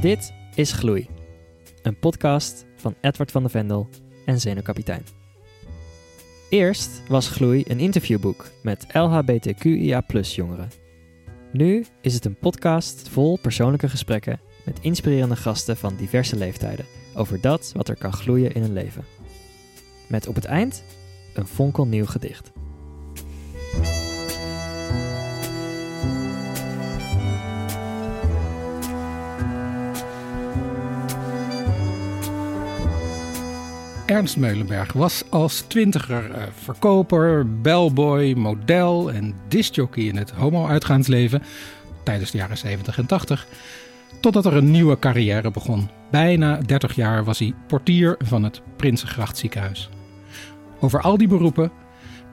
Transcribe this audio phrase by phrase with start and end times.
[0.00, 1.08] Dit is Gloei,
[1.82, 3.88] een podcast van Edward van de Vendel
[4.24, 5.02] en Zenuwkapitein.
[6.48, 10.70] Eerst was Gloei een interviewboek met LHBTQIA jongeren.
[11.52, 17.40] Nu is het een podcast vol persoonlijke gesprekken met inspirerende gasten van diverse leeftijden over
[17.40, 19.04] dat wat er kan gloeien in een leven.
[20.08, 20.84] Met op het eind
[21.34, 22.52] een fonkelnieuw gedicht.
[34.16, 41.42] Ernst Meulenberg was als twintiger uh, verkoper, bellboy, model en discjockey in het homo-uitgaansleven
[42.04, 43.46] tijdens de jaren 70 en 80.
[44.20, 45.88] Totdat er een nieuwe carrière begon.
[46.10, 49.88] Bijna 30 jaar was hij portier van het Prinsengracht ziekenhuis.
[50.80, 51.72] Over al die beroepen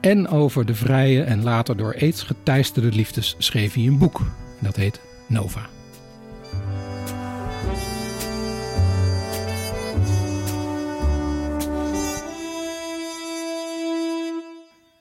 [0.00, 4.20] en over de vrije en later door aids geteisterde liefdes schreef hij een boek.
[4.60, 5.73] Dat heet Nova.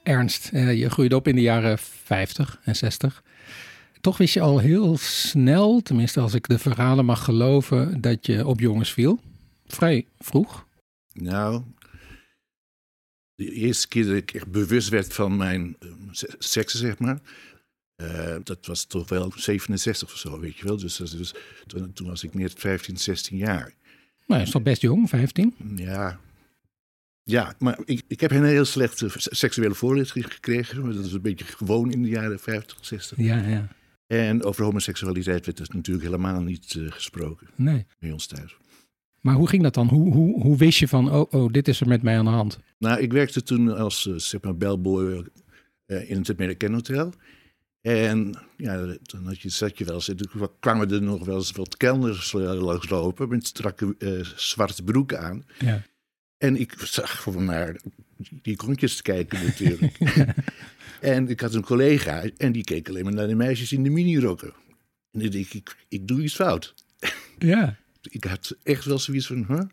[0.04, 3.23] Ernst, eh, je groeide op in de jaren 50 en 60.
[4.02, 8.48] Toch wist je al heel snel, tenminste als ik de verhalen mag geloven, dat je
[8.48, 9.20] op jongens viel.
[9.68, 10.68] Vrij vroeg.
[11.14, 11.64] Nou,
[13.36, 15.92] de eerste keer dat ik echt bewust werd van mijn uh,
[16.38, 17.20] seksen, zeg maar.
[17.95, 20.78] Uh, dat was toch wel 67 of zo, weet je wel.
[20.78, 21.34] Dus, dus
[21.67, 23.73] toen, toen, was ik net 15, 16 jaar.
[24.28, 25.56] Nou, is toch best jong, 15?
[25.76, 26.20] Ja,
[27.24, 30.94] ja, maar ik, ik heb een heel slechte seksuele voorlichting gekregen.
[30.96, 33.18] Dat is een beetje gewoon in de jaren 50, 60.
[33.18, 33.68] Ja, ja.
[34.08, 37.48] En over homoseksualiteit werd dus natuurlijk helemaal niet uh, gesproken.
[37.56, 37.86] Nee.
[38.00, 38.58] Bij ons thuis.
[39.22, 39.88] Maar hoe ging dat dan?
[39.88, 42.32] Hoe, hoe, hoe wist je van, oh, oh, dit is er met mij aan de
[42.32, 42.60] hand?
[42.78, 45.26] Nou, ik werkte toen als, uh, zeg maar, bellboy
[45.88, 47.14] uh, in het American Hotel.
[47.82, 51.52] En ja, dan had je, zat je wel eens, toen kwamen er nog wel eens
[51.52, 53.95] wat kelners langslopen met strakke
[54.36, 55.44] zwarte broeken aan.
[55.60, 55.83] Ja.
[56.43, 57.76] En ik zag gewoon naar
[58.42, 59.98] die kontjes te kijken natuurlijk.
[61.02, 63.89] en ik had een collega en die keek alleen maar naar de meisjes in de
[63.89, 64.53] minirokken.
[65.11, 66.73] En dan denk ik, ik doe iets fout.
[67.37, 67.77] Ja.
[68.17, 69.64] ik had echt wel zoiets van, huh?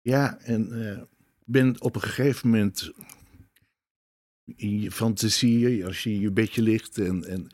[0.00, 1.02] Ja, en uh,
[1.44, 2.92] ben op een gegeven moment
[4.56, 7.24] in je fantasie, als je in je bedje ligt en...
[7.24, 7.48] en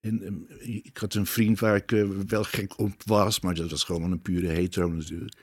[0.00, 0.46] en,
[0.84, 4.12] ik had een vriend waar ik uh, wel gek op was, maar dat was gewoon
[4.12, 5.34] een pure hetero natuurlijk.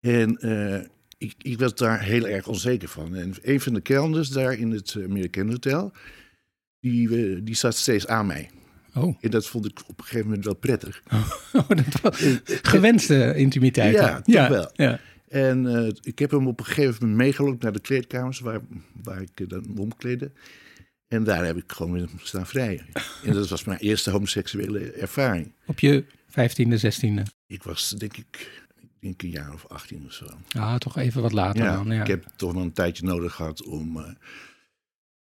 [0.00, 0.82] En uh,
[1.20, 3.14] ik, ik was daar heel erg onzeker van.
[3.14, 5.92] En een van de kelners daar in het American Hotel,
[6.80, 8.50] die, uh, die zat steeds aan mij.
[8.94, 9.16] Oh.
[9.20, 11.02] En dat vond ik op een gegeven moment wel prettig.
[11.52, 13.94] Oh, dat was gewenste intimiteit.
[13.94, 14.70] Ja, toch ja, wel.
[14.72, 15.00] Ja.
[15.28, 18.60] En uh, ik heb hem op een gegeven moment meegelopen naar de kleedkamers waar,
[19.02, 20.32] waar ik dan omkleedde.
[21.08, 22.86] En daar heb ik gewoon weer staan vrijen.
[23.24, 25.52] En dat was mijn eerste homoseksuele ervaring.
[25.66, 27.24] Op je vijftiende, zestiende?
[27.46, 28.59] Ik was denk ik
[29.00, 30.26] denk een jaar of 18 of zo.
[30.52, 31.90] Ah, toch even wat later ja, dan.
[31.90, 32.00] Ja.
[32.00, 33.96] Ik heb toch wel een tijdje nodig gehad om.
[33.96, 34.08] Uh,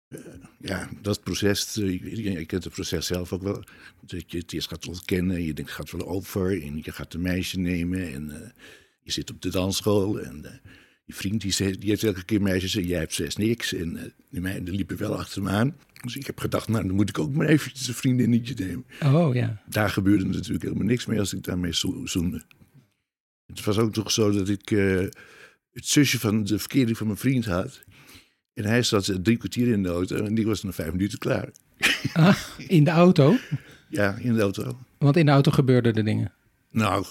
[0.08, 0.18] uh,
[0.58, 1.76] ja, dat proces.
[1.76, 3.64] Uh, je, je kent het proces zelf ook wel.
[4.00, 5.42] Dat je het eerst gaat ontkennen.
[5.42, 6.62] Je denkt, het gaat wel over.
[6.62, 8.12] En je gaat een meisje nemen.
[8.12, 8.52] En
[9.00, 10.20] je zit op de dansschool.
[10.20, 10.60] En
[11.04, 12.76] je vriend die, zegt, die heeft elke keer meisjes.
[12.76, 13.72] En jij hebt zes niks.
[13.72, 15.76] En die meiden liepen wel achter me aan.
[16.02, 18.84] Dus ik heb gedacht, nou, dan moet ik ook maar eventjes een vriendinnetje nemen.
[19.02, 19.62] Oh ja.
[19.66, 22.42] Daar gebeurde natuurlijk helemaal niks mee als ik daarmee zo zoende.
[23.46, 25.00] Het was ook toch zo dat ik uh,
[25.72, 27.84] het zusje van de verkering van mijn vriend had.
[28.54, 31.48] En hij zat drie kwartier in de auto en die was na vijf minuten klaar.
[32.12, 32.36] Ah,
[32.68, 33.36] in de auto?
[33.88, 34.78] Ja, in de auto.
[34.98, 36.32] Want in de auto gebeurden de dingen?
[36.70, 37.04] Nou,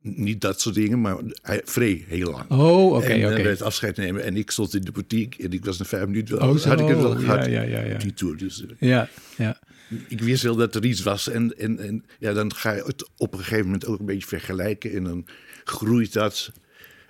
[0.00, 2.50] niet dat soort dingen, maar hij vree heel lang.
[2.50, 3.30] Oh, oké, En oké.
[3.30, 3.42] okay.
[3.42, 6.42] werd afscheid nemen en ik stond in de boutique en ik was na vijf minuten.
[6.42, 6.68] Oh, zo.
[6.68, 7.98] had ik het wel gehad, ja, ja, ja.
[7.98, 8.36] die tour.
[8.36, 9.60] Dus, uh, ja, ja.
[10.08, 13.10] Ik wist wel dat er iets was en, en, en ja, dan ga je het
[13.16, 15.26] op een gegeven moment ook een beetje vergelijken en dan
[15.64, 16.52] groeit dat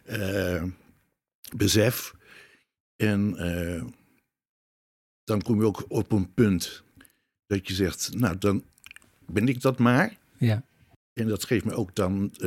[0.06, 0.62] uh,
[1.56, 2.15] besef.
[2.97, 3.84] En uh,
[5.24, 6.83] dan kom je ook op een punt
[7.47, 8.65] dat je zegt, nou dan
[9.27, 10.16] ben ik dat maar.
[10.39, 10.62] Ja.
[11.12, 12.41] En dat geeft me ook dan uh,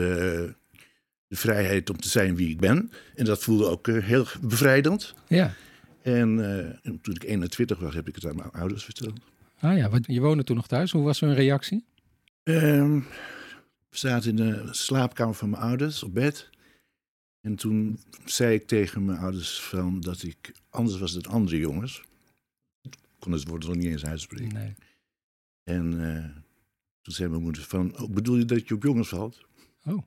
[1.27, 2.91] de vrijheid om te zijn wie ik ben.
[3.15, 5.15] En dat voelde ook heel bevrijdend.
[5.27, 5.53] Ja.
[6.01, 6.39] En,
[6.83, 9.19] en, toen ik 21 was, heb ik het aan mijn ouders verteld.
[9.59, 10.91] Ah ja, want je woonde toen nog thuis.
[10.91, 11.85] Hoe was hun reactie?
[12.43, 13.05] Um,
[13.89, 16.49] we zaten in de slaapkamer van mijn ouders op bed.
[17.41, 22.03] En toen zei ik tegen mijn ouders van dat ik anders was dan andere jongens.
[22.81, 24.53] Ik kon het woord nog niet eens uitspreken.
[24.53, 24.75] Nee.
[25.63, 26.25] En uh,
[27.01, 29.45] toen zei mijn moeder van, oh, bedoel je dat je op jongens valt?
[29.85, 30.03] Oh.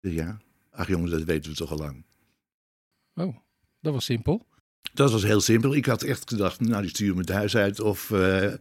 [0.00, 0.40] Ja.
[0.70, 2.04] Ach jongens, dat weten we toch al lang.
[3.14, 3.36] Oh,
[3.80, 4.46] dat was simpel.
[4.94, 5.74] Dat was heel simpel.
[5.74, 8.54] Ik had echt gedacht, nou die stuur me het huis uit of uh,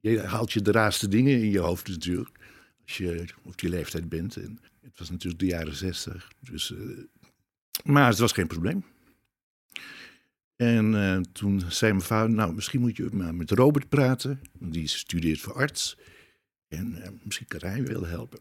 [0.00, 2.43] je haalt je de raarste dingen in je hoofd natuurlijk
[2.84, 4.36] Als je op die leeftijd bent.
[4.36, 6.32] En het was natuurlijk de jaren zestig.
[6.40, 6.78] Dus, eh,
[7.84, 8.84] maar het was geen probleem.
[10.56, 14.40] En eh, toen zei mijn vader, nou, misschien moet je maar met Robert praten.
[14.58, 15.98] Die studeert voor arts.
[16.68, 18.40] En eh, misschien kan hij wel helpen.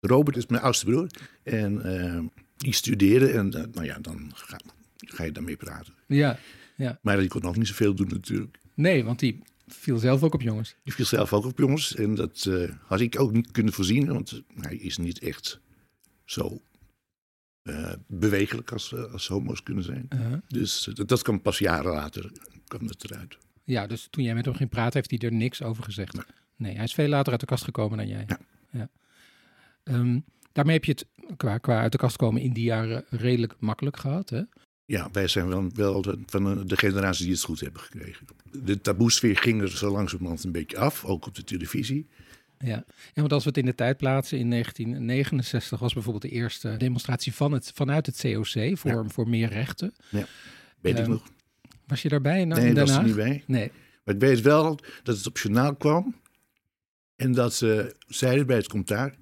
[0.00, 1.06] Robert is mijn oudste broer.
[1.42, 3.30] En die studeerde.
[3.30, 4.60] En nou ja, dan ga,
[4.96, 5.94] ga je daarmee praten.
[6.06, 6.38] Ja.
[7.02, 8.58] Maar die kon nog niet zoveel doen natuurlijk.
[8.74, 9.42] Nee, want die
[9.74, 10.76] viel zelf ook op jongens.
[10.82, 11.94] Die viel zelf ook op jongens.
[11.94, 14.06] En dat eh, had ik ook niet kunnen voorzien.
[14.06, 15.60] Want hij is niet echt
[16.24, 16.60] zo
[17.62, 20.06] eh, bewegelijk als, eh, als homo's kunnen zijn.
[20.08, 20.38] Uh-huh.
[20.48, 22.30] Dus dat, dat kwam pas jaren later
[22.66, 23.38] kwam dat eruit.
[23.64, 26.12] Ja, dus toen jij met hem ging praten, heeft hij er niks over gezegd.
[26.12, 26.24] Nee.
[26.56, 28.26] Nee, hij is veel later uit de kast gekomen dan jij.
[28.70, 28.88] Ja.
[29.82, 30.20] Ehm,
[30.52, 31.06] daarmee heb je het
[31.36, 34.30] qua, qua uit de kast komen in die jaren redelijk makkelijk gehad.
[34.30, 34.42] Hè?
[34.86, 38.26] Ja, wij zijn wel, wel de, van de generatie die het goed hebben gekregen.
[38.64, 42.06] De taboesfeer ging er zo langzamerhand een beetje af, ook op de televisie.
[42.58, 42.84] Ja.
[43.14, 46.76] ja, want als we het in de tijd plaatsen, in 1969 was bijvoorbeeld de eerste
[46.76, 49.04] demonstratie van het, vanuit het COC voor, Ja.
[49.08, 49.94] voor meer rechten.
[50.10, 50.26] Weet
[50.94, 51.22] ik Ehm, nog?
[51.86, 52.44] Was je daarbij?
[52.44, 53.42] Nou, Nee, was er niet bij.
[53.46, 53.70] Nee.
[54.04, 56.14] Maar ik weet wel dat het op journaal kwam.
[57.16, 59.14] En dat ze zeiden bij het commentaar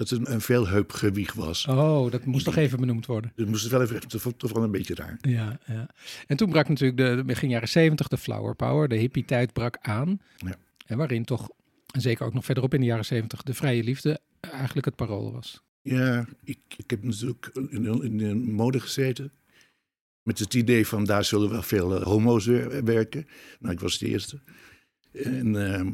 [0.00, 1.66] dat het een veelheup gewicht was.
[1.66, 3.32] Oh, dat moest toch even benoemd worden.
[3.34, 5.18] Dus moest het wel even, toch, toch wel een beetje raar.
[5.20, 5.88] Ja, ja.
[6.26, 10.20] En toen brak natuurlijk de, begin jaren 70 de flower power, de hippie-tijd brak aan.
[10.36, 10.54] Ja.
[10.86, 11.50] En waarin toch,
[11.90, 15.32] en zeker ook nog verderop in de jaren 70, de vrije liefde eigenlijk het parool
[15.32, 15.62] was.
[15.82, 19.32] Ja, ik, ik heb natuurlijk in, in de mode gezeten.
[20.22, 23.26] Met het idee van daar zullen wel veel eh, homo's wer- werken.
[23.58, 24.40] Nou, ik was de eerste.
[25.12, 25.92] En ehm,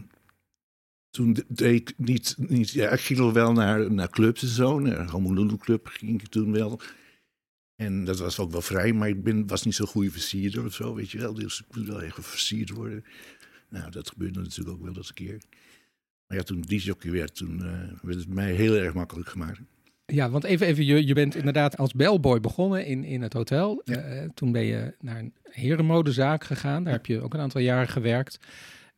[1.17, 4.79] toen de- deed ik niet, niet ja, ik ging wel naar, naar clubs en zo.
[4.79, 6.81] Naar een Honolulu Club ging ik toen wel.
[7.77, 10.75] En dat was ook wel vrij, maar ik ben, was niet zo'n goede versierder of
[10.75, 11.35] zo, weet je wel.
[11.35, 13.05] Dus ik moet wel even versierd worden.
[13.69, 15.41] Nou, dat gebeurde natuurlijk ook wel eens een keer.
[16.27, 19.61] Maar ja, toen die jockey werd, toen eh, werd het mij heel erg makkelijk gemaakt.
[20.07, 23.83] Ja, want even, even je, je bent inderdaad als bellboy begonnen in, in het hotel.
[23.85, 23.97] Ja.
[23.97, 26.85] Eh, toen ben je naar een herenmodezaak gegaan.
[26.85, 28.39] Daar heb je ook een aantal jaren gewerkt.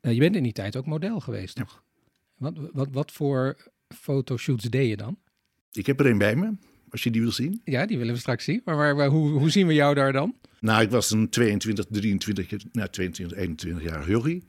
[0.00, 1.82] Eh, je bent in die tijd ook model geweest, toch?
[2.38, 3.56] Wat, wat, wat voor
[3.88, 5.19] fotoshoots deed je dan?
[5.73, 6.52] Ik heb er een bij me,
[6.90, 7.61] als je die wil zien.
[7.64, 8.62] Ja, die willen we straks zien.
[8.64, 10.35] Maar, hoe, hoe zien we jou daar dan?
[10.61, 14.44] Nou, ik was een 22, 23, nou 22, 21 jaar jochie.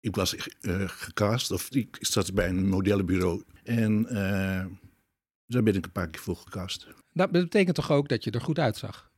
[0.00, 3.42] Ik was eh, gecast, of ik zat bij een modellenbureau.
[3.64, 4.66] En eh,
[5.46, 6.86] daar ben ik een paar keer voor gecast.
[7.12, 9.11] Dat betekent toch ook dat je er goed uitzag?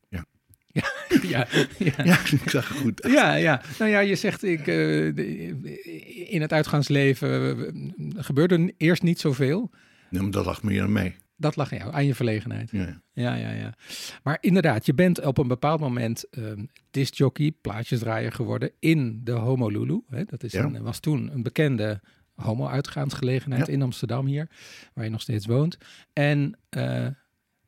[1.22, 1.46] Ja.
[1.78, 3.06] Ja, ja, ik zag goed.
[3.08, 3.62] Ja, ja.
[3.78, 4.66] Nou ja, je zegt ik, eh,
[5.14, 9.70] de- in het uitgaansleven eh, gebeurde eerst niet zoveel.
[10.10, 11.16] Nee, maar dat lag meer aan mij.
[11.36, 12.70] Dat lag aan jou, aan je verlegenheid.
[12.70, 13.02] Ja.
[13.12, 13.74] Ja, ja, ja.
[14.22, 20.00] Maar inderdaad, je bent op een bepaald moment um, discjockey, plaatjesdraaier geworden in de Homolulu.
[20.08, 20.24] Hè?
[20.24, 20.62] Dat is Ja.
[20.64, 22.00] een, was toen een bekende
[22.34, 23.72] homo-uitgaansgelegenheid Ja.
[23.72, 24.48] in Amsterdam hier,
[24.94, 25.78] waar je nog steeds woont.
[26.12, 27.06] En eh,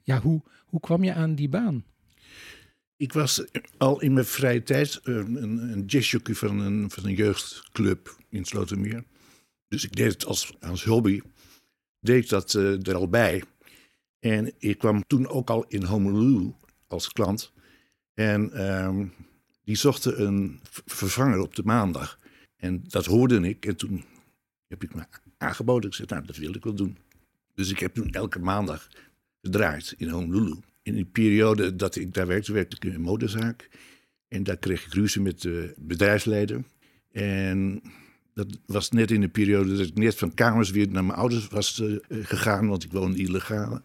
[0.03, 1.85] ja, hoe, hoe kwam je aan die baan?
[2.97, 3.45] Ik was
[3.77, 8.45] al in mijn vrije tijd eh, een, een jazzjockey van een, van een jeugdclub in
[8.45, 9.05] Slotermeer.
[9.69, 11.21] Dus ik deed het als, als hobby.
[12.01, 13.43] Deed dat eh, er al bij.
[14.19, 16.55] En ik kwam toen ook al in Honolulu
[16.87, 17.53] als klant.
[18.15, 19.07] En ehm,
[19.65, 22.19] die zochten een vervanger op de maandag.
[22.57, 23.67] En dat hoorde ik.
[23.67, 24.05] En toen
[24.69, 25.03] heb ik me
[25.39, 25.91] aangeboden.
[25.91, 26.97] Ik zei, nou, dat wil ik wel doen.
[27.55, 28.89] Dus ik heb toen elke maandag
[29.43, 30.57] gedraaid in Honolulu.
[30.87, 33.69] In die periode dat ik daar werkte, werkte ik in een modezaak.
[34.29, 36.65] En daar kreeg ik ruzie met de bedrijfsleider.
[37.13, 37.83] En
[38.35, 41.49] dat was net in de periode dat ik net van kamers weer naar mijn ouders
[41.49, 43.83] was eh, gegaan, want ik woonde illegaal.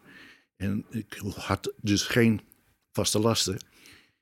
[0.55, 2.41] En ik had dus geen
[2.91, 3.57] vaste lasten.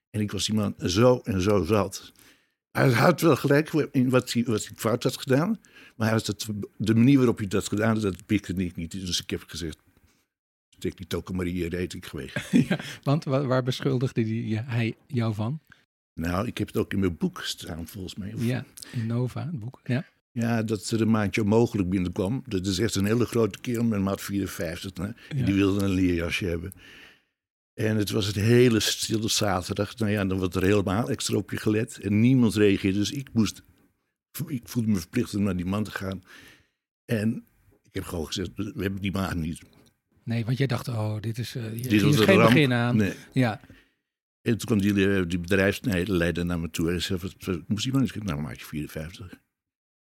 [0.09, 2.12] En ik was iemand zo en zo zat.
[2.71, 5.59] Hij had wel gelijk in wat hij, wat hij fout had gedaan.
[5.95, 8.91] Maar hij had het, de manier waarop hij dat gedaan had, dat pikte ik niet.
[8.91, 9.77] Dus ik heb gezegd,
[10.79, 12.51] steek die tokenmarie reed ik geweest.
[12.69, 15.59] ja, want waar, beschuldigde die, hij jou van?
[16.13, 18.33] Nou, ik heb het ook in mijn boek staan, volgens mij.
[18.33, 19.79] Of- Ja, in Nova, het boek.
[19.83, 20.05] Ja.
[20.31, 22.43] Ja, dat er een maandje onmogelijk binnenkwam.
[22.48, 24.98] Dat is echt een hele grote kerel met maat 54.
[24.98, 25.03] Hè?
[25.03, 25.45] En Ja.
[25.45, 26.74] Die wilde een leerjasje hebben.
[27.74, 29.98] En het was het hele stille zaterdag.
[29.98, 32.00] Nou ja, dan wordt er helemaal extra op je gelet.
[32.00, 32.98] En niemand reageerde.
[32.98, 33.63] Dus ik moest...
[34.48, 36.24] Ik voelde me verplicht om naar die man te gaan.
[37.05, 37.45] En
[37.83, 39.62] ik heb gewoon gezegd, we hebben die maat niet.
[40.29, 42.50] Nee, want jij dacht, oh, dit is, eh, hier, Dit is een geen ramp.
[42.53, 42.95] begin aan.
[42.98, 43.13] Nee.
[43.31, 43.59] Ja,
[44.41, 47.93] En toen kwam die, eh, die bedrijfsleider naar me toe en zei, wat, moest die
[47.93, 48.03] man?
[48.03, 49.33] Ik zei, nou, maatje 54.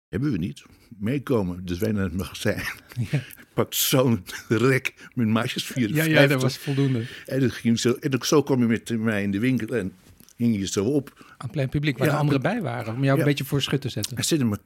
[0.10, 0.64] Hebben we niet.
[0.98, 1.66] Meekomen.
[1.66, 2.64] Dus wij naar het magazijn.
[3.12, 3.66] ja.
[3.70, 6.14] Zo'n rek met maatjes 54.
[6.14, 7.06] ja, ja, dat was voldoende.
[7.26, 9.94] En, dat ging zo, en ook zo kwam je met mij in de winkel en
[10.38, 11.12] ging je zo op.
[11.20, 13.22] Aan het plein publiek, waar Ja, de anderen bij waren, om jou Ja.
[13.24, 14.16] een beetje voor schut te zetten.
[14.16, 14.58] Hij zette me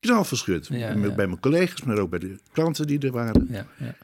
[0.00, 0.68] knal verschut.
[0.68, 0.94] Bij
[1.26, 3.46] mijn collega's, maar ook bij de klanten die er waren.
[3.50, 3.96] Ja, ja.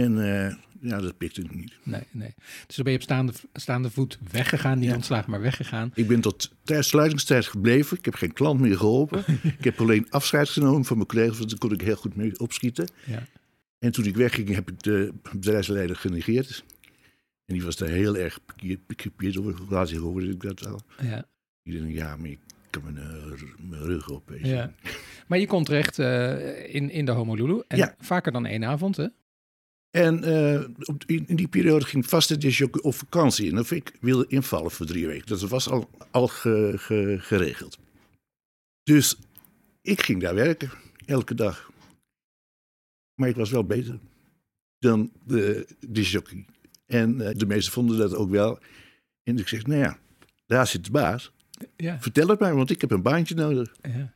[0.00, 1.72] En eh, ja, dat pikte ik niet.
[1.82, 2.34] Nee, nee.
[2.66, 4.78] Dus dan ben je op staande, staande voet weggegaan.
[4.78, 4.94] Niet Ja.
[4.94, 5.90] ontslagen, maar weggegaan.
[5.94, 7.98] Ik ben tot tijdens sluitingstijd gebleven.
[7.98, 9.24] Ik heb geen klant meer geholpen.
[9.58, 12.38] ik heb alleen afscheid genomen van mijn collega's, want daar kon ik heel goed mee
[12.38, 12.88] opschieten.
[13.06, 13.26] Ja.
[13.78, 16.64] En toen ik wegging, heb ik de bedrijfsleider genegeerd.
[17.44, 18.38] En die was daar heel erg
[18.86, 19.54] gekiepeerd over.
[19.68, 20.80] Later hoorde ik dat wel.
[21.02, 21.26] Ja.
[21.62, 22.38] Ik dacht, ja, maar ik
[22.70, 24.32] kan mijn, eh, mijn rug op.
[24.42, 24.72] Ja.
[25.26, 27.62] Maar je komt terecht eh, in, in de Honolulu.
[27.68, 27.94] En Ja.
[27.98, 29.06] vaker dan één avond, hè?
[29.92, 33.50] En eh, op, in, die periode ging vaste disjockey op vakantie.
[33.50, 35.26] En of ik wilde invallen voor drie weken.
[35.26, 37.78] Dat was al, al ge- ge- geregeld.
[38.82, 39.16] Dus
[39.82, 40.70] ik ging daar werken,
[41.06, 41.70] elke dag.
[43.14, 43.98] Maar ik was wel beter
[44.78, 46.44] dan de disjockey.
[46.86, 48.58] En eh, de meesten vonden dat ook wel.
[49.22, 49.98] En ik zeg, nou ja,
[50.46, 51.32] daar zit de baas.
[51.76, 52.00] Ja.
[52.00, 53.74] Vertel het mij, want ik heb een baantje nodig.
[53.82, 54.12] ja.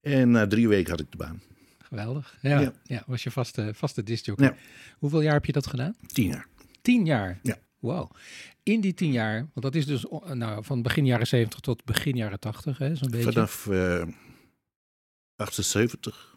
[0.00, 1.42] En na drie weken had ik de baan.
[1.90, 2.38] Geweldig.
[2.42, 2.60] Ja.
[2.60, 2.72] ja.
[2.84, 3.02] Ja.
[3.06, 4.46] was je vaste, vaste discjockey.
[4.46, 4.54] Ja.
[4.98, 5.96] Hoeveel jaar heb je dat gedaan?
[6.06, 6.46] Tien jaar.
[6.82, 7.38] Tien jaar?
[7.42, 7.58] Ja.
[7.78, 8.10] Wow.
[8.62, 12.16] In die tien jaar, want dat is dus nou, van begin jaren 70 tot begin
[12.16, 13.32] jaren 80, hè, zo'n beetje.
[13.32, 14.02] Vanaf eh
[15.36, 16.30] 78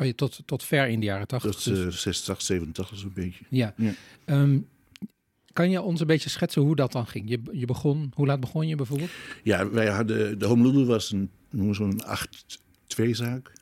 [0.00, 1.50] Oh, je, tot, tot ver in de jaren 80.
[1.50, 2.02] tot dus.
[2.02, 3.44] 86, 87 zo'n beetje.
[3.48, 3.74] Ja.
[3.76, 3.92] Ja.
[4.24, 4.58] Ehm,
[5.52, 7.28] kan je ons een beetje schetsen hoe dat dan ging?
[7.28, 9.10] Je, je begon, hoe laat begon je bijvoorbeeld?
[9.42, 12.02] Ja, wij hadden, de Honolulu was een, noemen zo'n
[12.96, 13.52] 8-2 zaak.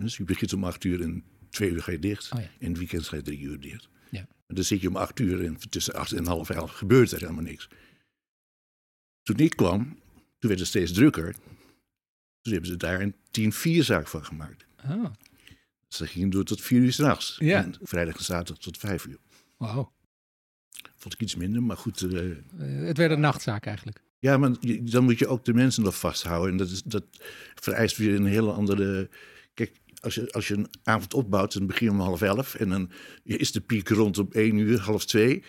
[0.00, 2.32] Dus je begint om 8 uur en 2 uur ga je dicht.
[2.32, 2.50] Oh ja.
[2.58, 3.88] En het weekend ga je 3 uur dicht.
[4.10, 4.26] Ja.
[4.46, 7.20] En dan zit je om 8 uur en tussen 8 en half 11 gebeurt er
[7.20, 7.68] helemaal niks.
[9.22, 9.84] Toen ik kwam,
[10.38, 11.32] toen werd het steeds drukker.
[12.40, 13.14] Toen hebben ze daar een
[13.82, 14.64] 10-4 zaak van gemaakt.
[14.84, 15.04] Oh,
[15.88, 17.36] Dus dat ging door tot 4 uur s'nachts.
[17.38, 17.62] Ja.
[17.64, 19.18] En vrijdag en zaterdag tot 5 uur.
[19.56, 19.92] wauw.
[20.96, 22.02] Vond ik iets minder, maar goed.
[22.02, 22.36] eh, Eh,
[22.86, 24.00] het werd een nachtzaak eigenlijk.
[24.18, 24.50] Ja, maar
[24.82, 26.50] dan moet je ook de mensen nog vasthouden.
[26.50, 27.04] En dat, is, dat
[27.54, 29.08] vereist weer een hele andere.
[30.00, 32.54] Als je, als je een avond opbouwt, dan begin je om half elf.
[32.54, 32.90] En dan
[33.22, 35.42] is de piek rond om één uur, half twee.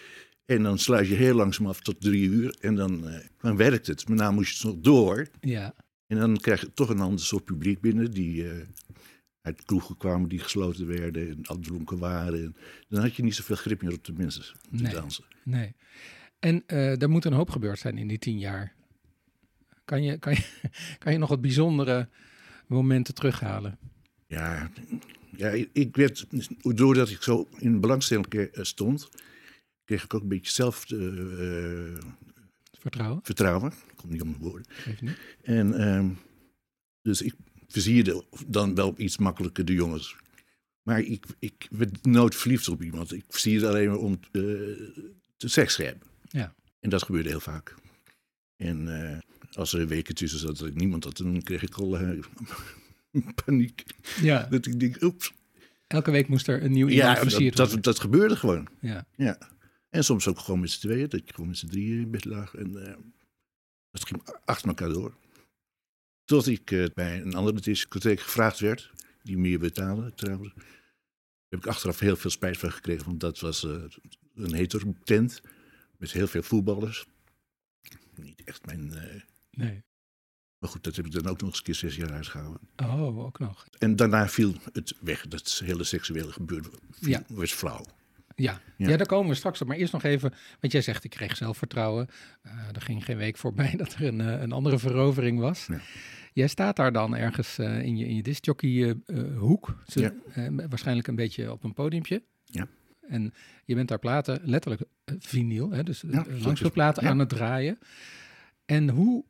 [0.45, 2.55] En dan sluit je heel langzaam af tot drie uur.
[2.59, 4.07] En dan, eh, dan werkt het.
[4.07, 5.27] Maar daarna moest je het nog door.
[5.41, 5.73] Ja,
[6.07, 8.11] En dan krijg je toch een ander soort publiek binnen.
[8.11, 8.65] Die eh,
[9.41, 11.29] uit kroegen kwamen die gesloten werden.
[11.29, 12.43] En al dronken waren.
[12.43, 12.55] En
[12.87, 14.93] dan had je niet zoveel grip meer op de mensen te Nee.
[14.93, 15.23] dansen.
[15.43, 15.75] nee.
[16.39, 18.73] En eh er moet een hoop gebeurd zijn in die tien jaar.
[19.85, 20.43] Kan je, kan je,
[20.99, 22.09] kan je nog wat bijzondere
[22.67, 23.77] momenten terughalen?
[24.31, 24.71] Ja,
[25.35, 26.25] ja ik- werd,
[26.61, 29.09] doordat ik zo in belangstelling eh, stond,
[29.85, 31.99] kreeg ik ook een beetje zelfvertrouwen.
[32.79, 33.19] Vertrouwen?
[33.23, 33.71] vertrouwen.
[33.71, 34.65] Ik kom niet op mijn woorden.
[35.41, 36.09] En ehm,
[37.01, 37.33] dus ik
[37.67, 40.15] versierde dan wel iets makkelijker de jongens.
[40.81, 43.13] Maar ik, ik werd nooit verliefd op iemand.
[43.13, 44.41] Ik versierde alleen maar om eh,
[45.37, 46.07] te seks te hebben.
[46.29, 46.55] Ja.
[46.79, 47.75] En dat gebeurde heel vaak.
[48.55, 49.19] En eh,
[49.51, 52.19] als er weken tussen zat dat ik niemand had, dan kreeg ik al eh,
[53.45, 53.83] paniek.
[54.21, 55.33] Ja, Dat ik denk, oeps.
[55.87, 58.67] elke week moest er een nieuw iemand Ja, versierd dat, dat, dat gebeurde gewoon.
[58.79, 59.37] Ja, Ja.
[59.89, 62.25] En soms ook gewoon met z'n tweeën, dat je gewoon met z'n drieën in bed
[62.25, 62.55] lag.
[62.55, 62.97] En eh,
[63.91, 65.17] dat ging achter elkaar door.
[66.23, 68.91] Tot ik eh, bij een andere discotheek gevraagd werd,
[69.23, 70.53] die meer betaalde trouwens.
[70.55, 70.65] Daar
[71.49, 73.83] heb ik achteraf heel veel spijt van gekregen, want dat was eh,
[74.35, 75.41] een hetero tent
[75.97, 77.05] met heel veel voetballers.
[78.15, 78.93] Niet echt mijn...
[79.51, 79.83] nee.
[80.61, 82.61] Maar goed, dat heb ik dan ook nog eens een keer zes jaar uitgehouden.
[82.75, 83.65] Oh, ook nog.
[83.77, 87.23] En daarna viel het weg, dat hele seksuele gebeuren Ja.
[87.27, 87.85] was flauw.
[88.35, 88.61] Ja.
[88.77, 88.89] ja.
[88.89, 88.97] Ja.
[88.97, 89.67] daar komen we straks op.
[89.67, 92.07] Maar eerst nog even, want jij zegt ik kreeg zelfvertrouwen.
[92.41, 95.65] Eh, er ging geen week voorbij dat er een, eh, een andere verovering was.
[95.65, 95.79] Ja.
[96.33, 98.95] Jij staat daar dan ergens eh, in je, in je discjockey
[99.37, 99.75] hoek.
[99.87, 100.13] Zo, Ja.
[100.33, 102.23] eh, waarschijnlijk een beetje op een podiumpje.
[102.45, 102.67] Ja.
[103.07, 103.33] En
[103.65, 107.13] je bent daar platen, letterlijk uh, vinyl, hè, dus Ja, uh, zo langspeelplaten is- ja.
[107.13, 107.77] aan het draaien.
[108.65, 109.25] En hoe,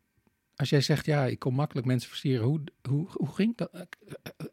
[0.62, 3.88] als jij zegt, ja, ik kon makkelijk mensen versieren, hoe, hoe, hoe ging dat?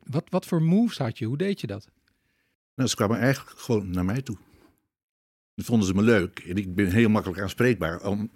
[0.03, 1.25] Wat, wat voor moves had je?
[1.25, 1.89] Hoe deed je dat?
[2.75, 4.37] Nou, ze kwamen eigenlijk gewoon naar mij toe.
[5.55, 6.39] Dat vonden ze me leuk.
[6.39, 8.31] En ik ben heel makkelijk aanspreekbaar om,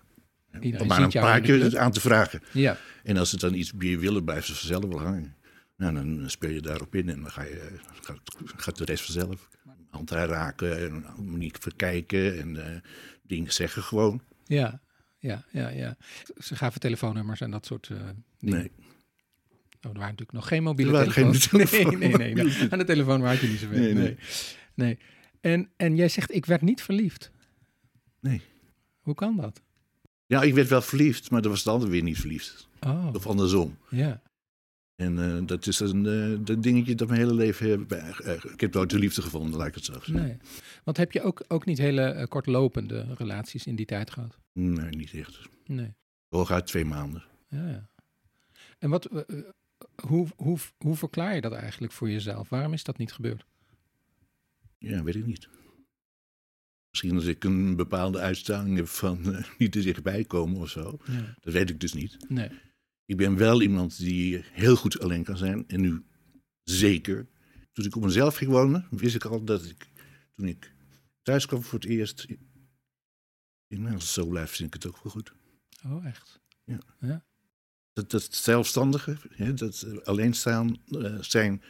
[0.52, 1.75] om maar een praatje club.
[1.75, 2.43] aan te vragen.
[2.52, 5.37] Ja, En als ze dan iets meer willen, blijven ze vanzelf wel hangen.
[5.76, 8.21] Nou, dan speel je daarop in en dan ga je, gaat,
[8.57, 9.49] gaat de rest vanzelf.
[9.88, 12.81] Hand aanraken en niet verkijken en eh,
[13.23, 14.23] dingen zeggen gewoon.
[14.45, 14.81] ja,
[15.23, 15.97] ja, ja, ja.
[16.37, 18.14] Ze gaven telefoonnummers en dat soort eh dingen.
[18.38, 18.71] Nee.
[19.85, 21.50] Oh, er waren natuurlijk nog geen mobiele Er geen telefoons.
[21.50, 22.71] nee, telefoon- nee, nee, nee.
[22.71, 23.79] Aan de telefoon had je niet zoveel.
[23.79, 24.17] Nee, Nee, nee.
[24.75, 24.99] nee.
[25.41, 27.31] En, en jij zegt, ik werd niet verliefd.
[28.21, 28.41] Nee.
[29.00, 29.62] Hoe kan dat?
[30.26, 32.69] Ja, ik werd wel verliefd, maar dan was de ander weer niet verliefd.
[32.81, 33.76] Oh, Of andersom.
[33.91, 34.23] ja.
[35.02, 37.92] En eh, dat is een dat dingetje dat mijn hele leven heb.
[37.92, 40.14] eh, ik heb nooit de liefde gevonden, laat ik het zo zeggen.
[40.14, 40.37] Nee.
[40.85, 44.38] Want heb je ook, ook niet hele kortlopende relaties in die tijd gehad?
[44.52, 45.40] Nee, niet echt.
[45.64, 45.94] Nee.
[46.28, 47.25] Hooguit twee maanden.
[47.49, 47.88] Ja.
[48.78, 49.09] En wat,
[50.06, 52.49] hoe, hoe, hoe verklaar je dat eigenlijk voor jezelf?
[52.49, 53.44] Waarom is dat niet gebeurd?
[54.78, 55.49] Ja, weet ik niet.
[56.90, 60.99] Misschien als ik een bepaalde uitstraling heb van niet te dichtbij komen of zo.
[61.06, 61.35] Ja.
[61.40, 62.16] Dat weet ik dus niet.
[62.28, 62.50] Nee.
[63.12, 65.69] Ik ben wel iemand die heel goed alleen kan zijn.
[65.69, 66.04] En nu
[66.62, 67.28] zeker.
[67.73, 69.90] Toen ik op mezelf ging wonen, wist ik al dat ik,
[70.35, 70.75] toen ik
[71.23, 72.25] thuis kwam voor het eerst.
[72.28, 72.38] Ik,
[73.78, 75.33] nou, het zo blijft, vind ik het ook wel goed.
[75.85, 76.40] Oh, echt?
[77.92, 81.62] Dat, dat zelfstandige, hè, dat alleenstaan eh, zijn,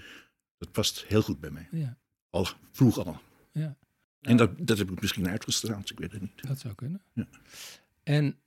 [0.56, 1.68] dat past heel goed bij mij.
[1.70, 1.98] Ja,
[2.30, 3.20] Al vroeg al.
[3.52, 3.78] Ja.
[4.20, 6.42] En dat, dat heb ik misschien uitgestraald, ik weet het niet.
[6.46, 7.02] dat zou kunnen.
[7.12, 7.28] Ja.
[8.02, 8.41] En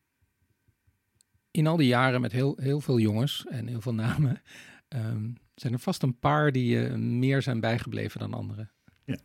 [1.56, 4.42] in al die jaren met heel, heel veel jongens en heel veel namen,
[4.88, 8.72] ehm, zijn er vast een paar die je meer zijn bijgebleven dan anderen.
[9.06, 9.18] Ja.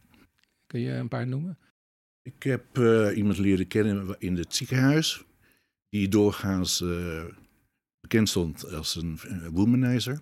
[0.66, 1.58] Kun je een paar noemen?
[2.22, 5.25] Ik heb eh, iemand leren kennen in het ziekenhuis,
[5.88, 7.25] die doorgaans eh,
[8.00, 10.20] bekend stond als een eh, womanizer.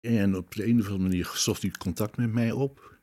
[0.00, 2.98] En op de een of andere manier zocht hij contact met mij op.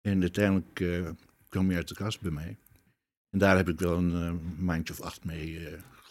[0.00, 1.10] En uiteindelijk eh,
[1.48, 2.56] kwam hij uit de kast bij mij.
[3.30, 5.60] En daar heb ik wel een eh, maandje of acht mee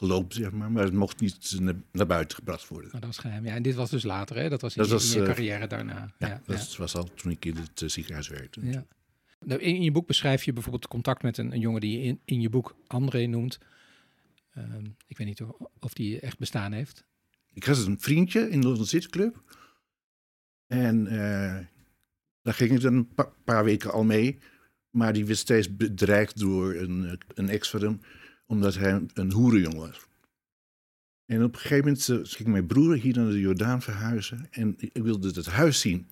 [0.02, 0.72] gelopen, zeg maar.
[0.72, 1.60] Maar het mocht niet
[1.92, 2.90] naar, buiten gebracht worden.
[2.92, 3.46] Maar dat was geheim.
[3.46, 4.50] Ja, en dit was dus later, hè?
[4.50, 6.14] Dat was in, Dat je, was, in je eh, carrière daarna.
[6.20, 8.66] Ja, ja, dat was al toen ik in het eh, ziekenhuis werkte.
[8.66, 8.86] Ja.
[9.46, 12.04] Nou, in, in je boek beschrijf je bijvoorbeeld contact met een, een jongen die je
[12.06, 13.60] in, in je boek André noemt.
[14.54, 17.04] Ehm, ik weet niet of, of die echt bestaan heeft.
[17.54, 19.44] Ik had een vriendje in de London City Club.
[20.68, 21.66] En eh,
[22.42, 24.40] daar ging ik dan een pa- paar weken al mee.
[24.90, 28.02] Maar die werd steeds bedreigd door een, een ex van hem.
[28.52, 30.08] Omdat hij een, een hoerenjong was.
[31.26, 34.48] En op een gegeven moment ging mijn broer hier naar de Jordaan verhuizen.
[34.52, 36.10] En ik wilde het huis zien.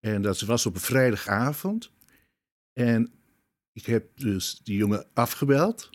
[0.00, 1.90] En dat was op een vrijdagavond.
[2.72, 3.12] En
[3.72, 5.90] ik heb dus die jongen afgebeld.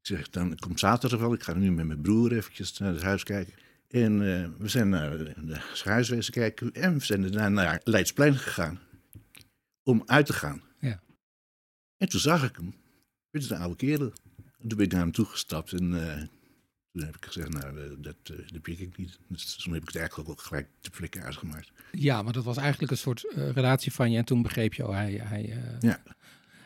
[0.00, 1.32] Ik zeg, dan komt zaterdag wel.
[1.32, 3.54] Ik ga nu met mijn broer eventjes naar het huis kijken.
[3.88, 6.72] En eh, we zijn naar de huiswezen kijken.
[6.72, 8.80] En we zijn daarna naar Leidsplein gegaan.
[9.82, 10.62] Om uit te gaan.
[10.80, 11.02] Ja.
[11.96, 12.74] En toen zag ik hem.
[13.30, 14.12] Dit is een oude kerel.
[14.62, 15.72] En toen ben ik naar hem toegestapt.
[15.72, 16.16] En eh,
[16.92, 19.18] toen heb ik gezegd, nou, eh, dat, eh, dat pik ik niet.
[19.28, 21.72] Dus toen heb ik het eigenlijk ook gelijk te plekken uitgemaakt.
[21.92, 24.18] Ja, maar dat was eigenlijk een soort relatie van je.
[24.18, 25.42] En toen begreep je, oh, hij, hij,
[25.80, 26.02] Ja.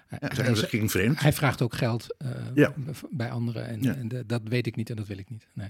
[0.06, 1.20] hij, Ja, hij- ging vreemd.
[1.20, 2.06] hij vraagt ook geld
[2.54, 2.74] Ja.
[3.10, 3.66] bij anderen.
[3.66, 3.94] En, Ja.
[3.94, 5.46] en de- dat weet ik niet en dat wil ik niet.
[5.54, 5.68] Nee,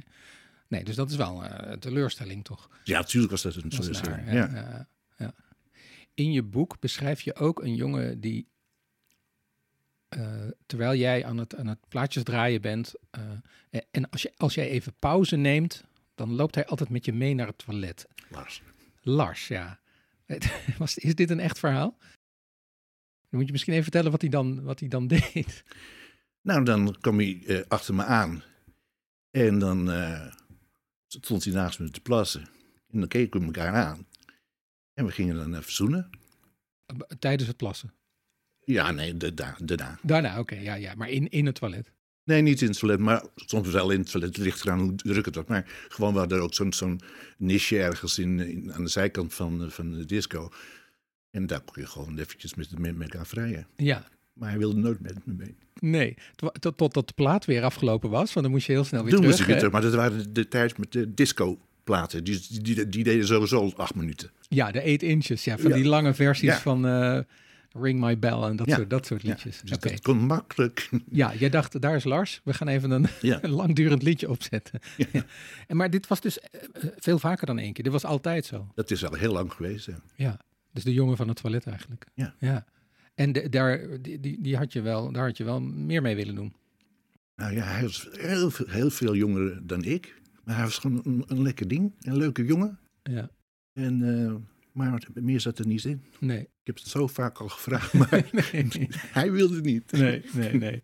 [0.69, 2.69] nee dus dat is wel een teleurstelling toch?
[2.85, 4.27] Ja, natuurlijk was dat een teleurstelling.
[4.27, 4.87] naar,
[5.19, 5.35] ja.
[6.15, 8.47] In je boek beschrijf je ook een jongen die,
[10.13, 13.21] eh, terwijl jij aan het, aan het plaatjes draaien bent, eh,
[13.91, 17.35] en als, je, als jij even pauze neemt, dan loopt hij altijd met je mee
[17.35, 18.07] naar het toilet.
[18.29, 18.63] Lars.
[19.01, 19.81] Lars, ja.
[20.79, 21.97] Was, is dit een echt verhaal?
[23.29, 25.65] Dan moet je misschien even vertellen wat hij dan, wat hij dan deed.
[26.41, 28.43] Nou, dan kwam hij eh, achter me aan.
[29.31, 29.91] En dan
[31.07, 32.41] stond hij naast me te plassen.
[32.91, 34.07] En dan keken we elkaar aan.
[34.95, 36.11] En we gingen dan even zoenen.
[37.19, 37.95] Tijdens het plassen.
[38.65, 39.99] Ja, nee, da- da- daarna.
[40.03, 40.95] Daarna, oké, ja, ja.
[40.97, 41.91] Maar in, in het toilet.
[42.25, 44.37] Nee, niet in het toilet, maar soms wel in het toilet.
[44.37, 45.45] Het ligt eraan hoe druk het was.
[45.47, 47.01] Maar gewoon wel er ook zo'n zo'n
[47.39, 50.51] niche ergens in, in, aan de zijkant van, eh, van de disco.
[51.31, 53.67] En daar kon je gewoon eventjes met, met, elkaar vrijen.
[53.77, 55.57] Ja, Maar hij wilde nooit met me mee.
[55.81, 56.15] nee.
[56.35, 59.11] Tot, tot, totdat de plaat weer afgelopen was, want dan moest je heel snel weer
[59.13, 59.37] Toen terug.
[59.37, 59.73] moest ik weer terug.
[59.73, 62.25] Maar dat waren de tijd met de disco-platen.
[62.25, 64.31] Die, die, die, die deden sowieso acht minuten.
[64.49, 65.59] Ja, de 8 inches, ja.
[65.59, 65.77] Van Ja.
[65.77, 66.59] die lange versies Ja.
[66.61, 67.19] van eh,
[67.75, 68.77] Ring My Bell en dat, Ja.
[68.77, 69.61] soort, dat soort Ja, liedjes.
[69.61, 69.89] dus Oké.
[69.89, 70.91] dat kon makkelijk.
[71.11, 72.41] Ja, jij dacht, daar is Lars.
[72.45, 73.39] We gaan even een, Ja.
[73.43, 74.81] een langdurend liedje opzetten.
[74.97, 75.07] Ja.
[75.67, 77.85] En, maar dit was dus eh, eh, veel vaker dan één keer.
[77.85, 78.69] Dit was altijd zo.
[78.75, 79.87] Dat is al heel lang geweest.
[79.87, 80.01] Ja.
[80.15, 80.39] Ja,
[80.73, 82.07] dus de jongen van het toilet eigenlijk.
[82.15, 82.35] Ja.
[82.39, 82.65] ja.
[83.15, 86.17] En de, daar, die, die, die had je wel, daar had je wel meer mee
[86.17, 86.55] willen doen.
[87.37, 90.21] Nou ja, hij was heel, veel- heel veel jonger dan ik.
[90.45, 91.93] Maar hij was gewoon een, een lekker ding.
[92.01, 92.79] Een leuke jongen.
[93.03, 93.31] Ja,
[93.73, 94.35] En, eh,
[94.73, 96.03] maar meer zat er niet in.
[96.21, 96.41] nee.
[96.41, 99.93] Ik heb het zo vaak al gevraagd, maar nee, hij wilde niet.
[99.93, 100.53] nee, nee.
[100.55, 100.81] nee.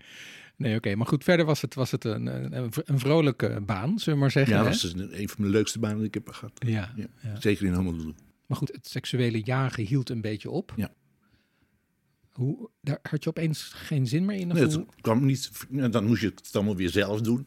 [0.56, 0.94] Nee, oké.
[0.94, 4.30] Maar goed, verder was het, was het een, een, een vrolijke baan, zullen we maar
[4.30, 4.56] zeggen.
[4.56, 6.52] Ja, dat was een, een van mijn leukste banen die ik heb gehad.
[6.66, 7.06] ja, Ja.
[7.22, 7.40] ja.
[7.40, 8.12] Zeker in Honolulu.
[8.46, 10.72] Maar goed, het seksuele jagen hield een beetje op.
[10.76, 10.92] Ja.
[12.32, 14.48] Hoe, daar had je opeens geen zin meer in?
[14.48, 17.46] Nee, het kwam niet, nou, dan moest je het allemaal weer zelf doen.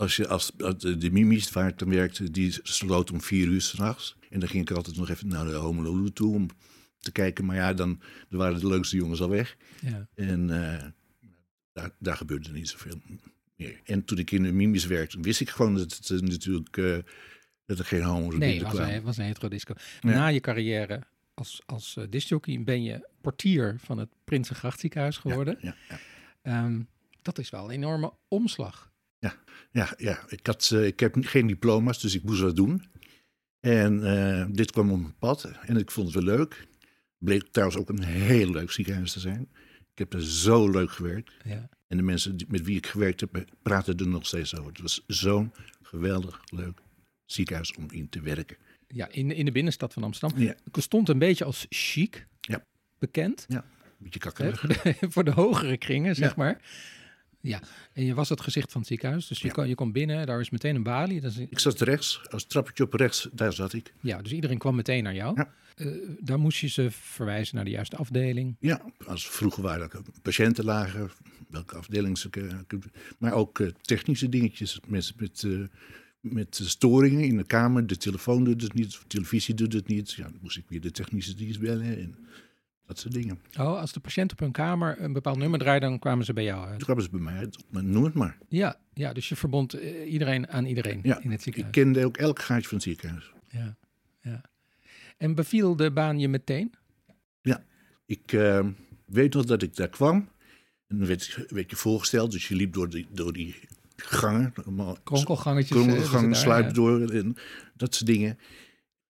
[0.00, 3.60] Als je als, als de mimies waar ik dan werkte, die sloot om vier uur
[3.60, 4.16] s'nachts.
[4.30, 6.46] En dan ging ik altijd nog even naar de Honolulu toe om
[6.98, 7.44] te kijken.
[7.44, 9.56] Maar ja, dan, dan waren de leukste jongens al weg.
[9.80, 10.08] ja.
[10.14, 10.86] En eh,
[11.72, 13.00] daar, daar gebeurde niet zoveel
[13.56, 13.80] meer.
[13.84, 16.98] En toen ik in de mimies werkte, wist ik gewoon dat het eh, natuurlijk eh,
[17.66, 18.94] dat er geen homo's Nee, het was binnenkwamen.
[18.94, 19.74] een, was een hetero-disco.
[20.00, 20.10] Ja.
[20.10, 21.02] Na je carrière
[21.34, 25.58] als, als uh, discjockey ben je portier van het Prinsengrachtziekenhuis geworden.
[25.60, 25.98] Ja, ja.
[26.42, 26.80] Ehm,
[27.22, 28.89] dat is wel een enorme omslag.
[29.72, 32.82] Ja, ja ik, had, eh, ik heb geen diploma's, dus ik moest wat doen.
[33.60, 36.66] En eh, dit kwam op mijn pad en ik vond het wel leuk.
[37.18, 39.48] Bleek trouwens ook een heel leuk ziekenhuis te zijn.
[39.92, 41.32] Ik heb er zo leuk gewerkt.
[41.44, 41.68] Ja.
[41.86, 44.70] En de mensen die- met wie ik gewerkt heb, praten er nog steeds over.
[44.72, 45.52] Het was zo'n
[45.82, 46.80] geweldig leuk
[47.24, 48.56] ziekenhuis om in te werken.
[48.88, 50.40] Ja, in, in de binnenstad van Amsterdam.
[50.40, 52.64] Ja, Het stond een beetje als chic Ja.
[52.98, 53.46] bekend.
[53.48, 53.62] een
[53.98, 54.60] beetje kakkerig.
[54.60, 56.34] voor, de, voor de hogere kringen, zeg Ja.
[56.36, 56.60] maar.
[57.42, 57.60] Ja,
[57.92, 59.26] en je was het gezicht van het ziekenhuis.
[59.26, 59.52] Dus je, Ja.
[59.52, 61.22] kwam, je kwam binnen, daar is meteen een balie.
[61.50, 63.92] Ik zat rechts, als trappetje op rechts, daar zat ik.
[64.00, 65.34] ja, dus iedereen kwam meteen naar jou.
[65.36, 65.52] Ja.
[65.74, 65.86] Eh,
[66.20, 68.56] daar moest je ze verwijzen naar de juiste afdeling.
[68.60, 71.10] Ja, als vroeger waren er patiënten lagen,
[71.48, 72.30] welke afdeling ze...
[72.30, 72.64] ke-
[73.18, 75.60] Maar ook eh, technische dingetjes, mensen met, eh,
[76.20, 77.86] met storingen in de kamer.
[77.86, 80.12] De telefoon doet het niet, de televisie doet het niet.
[80.12, 82.14] Ja, dan moest ik weer de technische dienst bellen en
[82.90, 83.40] dat soort dingen.
[83.58, 86.44] Oh, als de patiënt op hun kamer een bepaald nummer draaide, dan kwamen ze bij
[86.44, 86.76] jou uit.
[86.76, 88.38] Toen kwamen ze bij mij uit, noem het maar.
[88.48, 91.74] Ja, ja dus je verbond eh, iedereen aan iedereen Ja, in het Ik ziekenhuis.
[91.74, 93.32] kende ook elk gaatje van het ziekenhuis.
[93.48, 93.76] Ja,
[94.20, 94.40] ja.
[95.16, 96.74] En beviel de baan je meteen?
[98.06, 98.66] Ik eh,
[99.06, 100.28] weet nog dat ik daar kwam.
[100.86, 103.54] En werd, werd je voorgesteld, dus je liep door die, door die
[103.96, 104.52] gangen.
[104.64, 105.82] allemaal Kronkelgangetjes.
[105.82, 106.72] Kronkelgangen, sluip ja.
[106.72, 107.36] door en
[107.76, 108.38] dat soort dingen.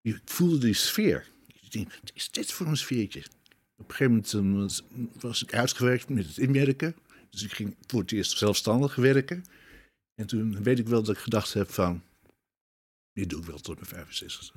[0.01, 1.29] Je voelde die sfeer.
[1.63, 3.23] Ik denk, wat is dit voor een sfeertje?
[3.83, 4.83] Op een gegeven moment
[5.15, 6.97] eh, was, ik uitgewerkt met het inwerken.
[7.31, 9.45] Dus ik ging voor het eerst zelfstandig werken.
[10.15, 12.03] En toen weet ik wel dat ik gedacht heb van...
[13.13, 14.53] Dit doe ik wel tot mijn 65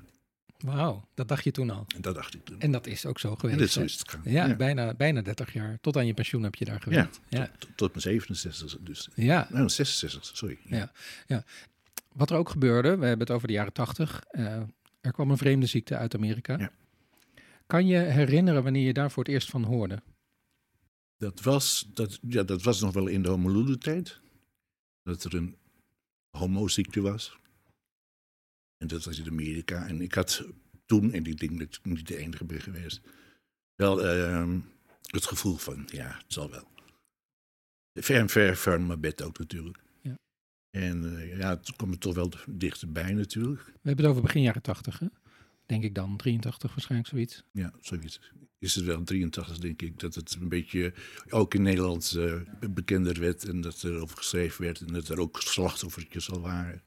[0.58, 1.86] Wauw, dat dacht je toen al.
[1.96, 2.60] En dat dacht ik toen.
[2.60, 3.76] En dat is ook zo En geweest.
[3.76, 3.84] hè?
[3.84, 4.32] is het gegaan.
[4.32, 5.78] Ja, Ja, Bijna, bijna 30 jaar.
[5.82, 7.20] Tot aan je pensioen heb je daar gewerkt.
[7.30, 7.52] Ja.
[7.60, 9.10] Tot, tot mijn 67 dus.
[9.16, 9.48] Ja.
[9.52, 10.58] Nou, 66, sorry.
[11.28, 11.44] Ja.
[12.14, 14.24] Wat er ook gebeurde, we hebben het over de jaren 80.
[14.30, 14.62] eh,
[15.02, 16.58] er kwam een vreemde ziekte uit Amerika.
[16.58, 16.72] Ja.
[17.66, 20.02] Kan je herinneren wanneer je daar voor het eerst van hoorde?
[21.18, 24.20] Dat was, dat, ja, dat was nog wel in de homoloede-tijd.
[25.04, 25.58] Dat er een
[26.38, 27.40] homoziekte was.
[28.78, 29.88] En dat was in Amerika.
[29.88, 30.46] En ik had
[30.86, 33.02] toen, en ik denk dat ik niet de enige ben geweest,
[33.76, 34.60] wel ehm,
[35.06, 36.68] het gevoel van, ja, het zal wel.
[37.94, 39.84] Ver en ver van mijn bed ook natuurlijk.
[40.02, 40.18] Ja.
[40.70, 43.66] En eh, ja, toen kwam het toch wel dichterbij natuurlijk.
[43.66, 45.08] We hebben het over begin jaren 80, hè?
[45.66, 47.44] Denk ik dan, 83 waarschijnlijk zoiets.
[47.52, 48.20] Ja, zoiets.
[48.60, 50.94] Is het wel 83, denk ik, dat het een beetje
[51.30, 52.34] ook in Nederland eh,
[52.70, 56.84] bekender werd en dat er over geschreven werd en dat er ook slachtoffertjes al waren.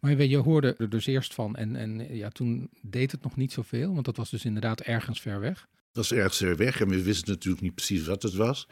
[0.00, 3.22] Maar je, weet, je hoorde er dus eerst van en, en ja, toen deed het
[3.22, 5.60] nog niet zoveel, want dat was dus inderdaad ergens ver weg.
[5.86, 8.68] Het was ergens ver weg en we wisten natuurlijk niet precies wat het was.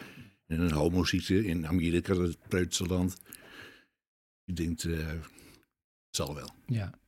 [0.47, 3.21] En een homoziekte in Amerika, dat preutse land.
[4.45, 5.21] Je denkt, het
[6.11, 6.51] zal wel.
[6.67, 7.01] Ja.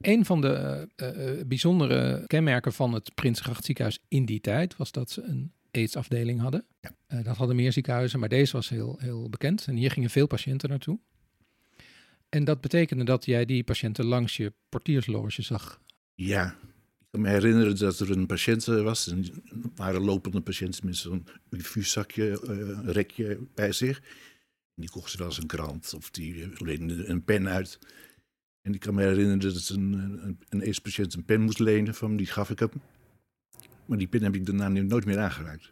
[0.00, 4.92] Een van de eh, eh, bijzondere kenmerken van het Prinsengracht ziekenhuis in die tijd was
[4.92, 6.64] dat ze een AIDS-afdeling hadden.
[6.80, 6.94] Ja.
[7.06, 9.66] Eh, dat hadden meer ziekenhuizen, maar deze was heel, heel bekend.
[9.66, 10.98] En hier gingen veel patiënten naartoe.
[12.28, 15.80] En dat betekende dat jij die patiënten langs je portiersloge zag.
[16.14, 16.56] Ja,
[17.00, 19.04] ik kan me herinneren dat er een patiënt eh, was.
[19.04, 19.32] Die
[19.74, 24.02] waren lopende patiënten met zo'n infuuszakje, eh, rekje bij zich.
[24.74, 27.78] Die kocht ze wel eens een krant of die eh, leende een pen uit.
[28.70, 32.16] En ik kan me herinneren dat een, een, een AIDS-patiënt een pen moest lenen van
[32.16, 32.70] die gaf ik hem.
[33.86, 35.70] Maar die pen heb ik daarna nooit meer aangeraakt.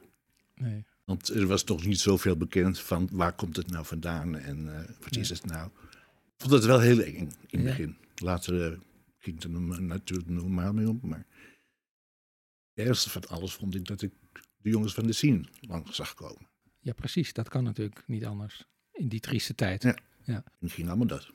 [0.54, 0.84] Nee.
[1.04, 4.88] Want er was nog niet zoveel bekend van waar komt het nou vandaan en eh,
[5.00, 5.20] wat Ja.
[5.20, 5.66] is het nou.
[5.66, 7.62] Ik vond dat wel heel eng in het Ja.
[7.62, 7.96] begin.
[8.14, 8.78] Later eh,
[9.18, 11.00] ging het er natuurlijk normaal mee om.
[11.02, 11.26] Maar
[12.74, 14.12] het ergste van alles vond ik dat ik
[14.56, 16.48] de jongens van de scene lang zag komen.
[16.80, 17.32] Ja, precies.
[17.32, 19.82] Dat kan natuurlijk niet anders in die trieste tijd.
[20.24, 20.44] Ja.
[20.60, 21.28] En gingen allemaal dat.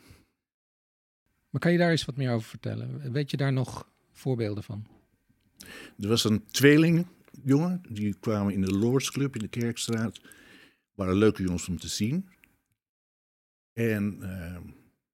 [1.53, 3.11] Maar kan je daar eens wat meer over vertellen?
[3.11, 4.87] Weet je daar nog voorbeelden van?
[5.99, 10.21] Er was een tweelingjongen, die kwamen in de Lords Club in de Kerkstraat.
[10.93, 12.29] Waren leuke jongens om te zien.
[13.73, 14.61] En eh,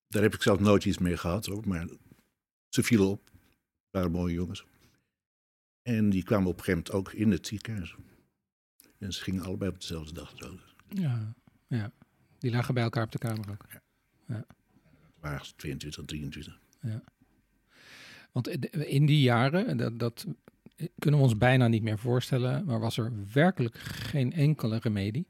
[0.07, 1.87] daar heb ik zelf nooit iets mee gehad hoor, maar
[2.69, 3.31] ze vielen op.
[3.91, 4.65] waren mooie jongens.
[5.81, 7.95] En die kwamen op een gegeven moment ook in het ziekenhuis.
[8.97, 10.75] En ze gingen allebei op dezelfde dag dood.
[10.89, 11.33] Ja,
[11.67, 11.91] ja.
[12.37, 13.65] Die lagen bij elkaar op de kamer ook.
[15.21, 16.59] Waren ze 22, 23.
[18.31, 20.25] Want in die jaren, en dat, dat
[20.99, 25.27] kunnen we ons bijna niet meer voorstellen, maar was er werkelijk geen enkele remedie.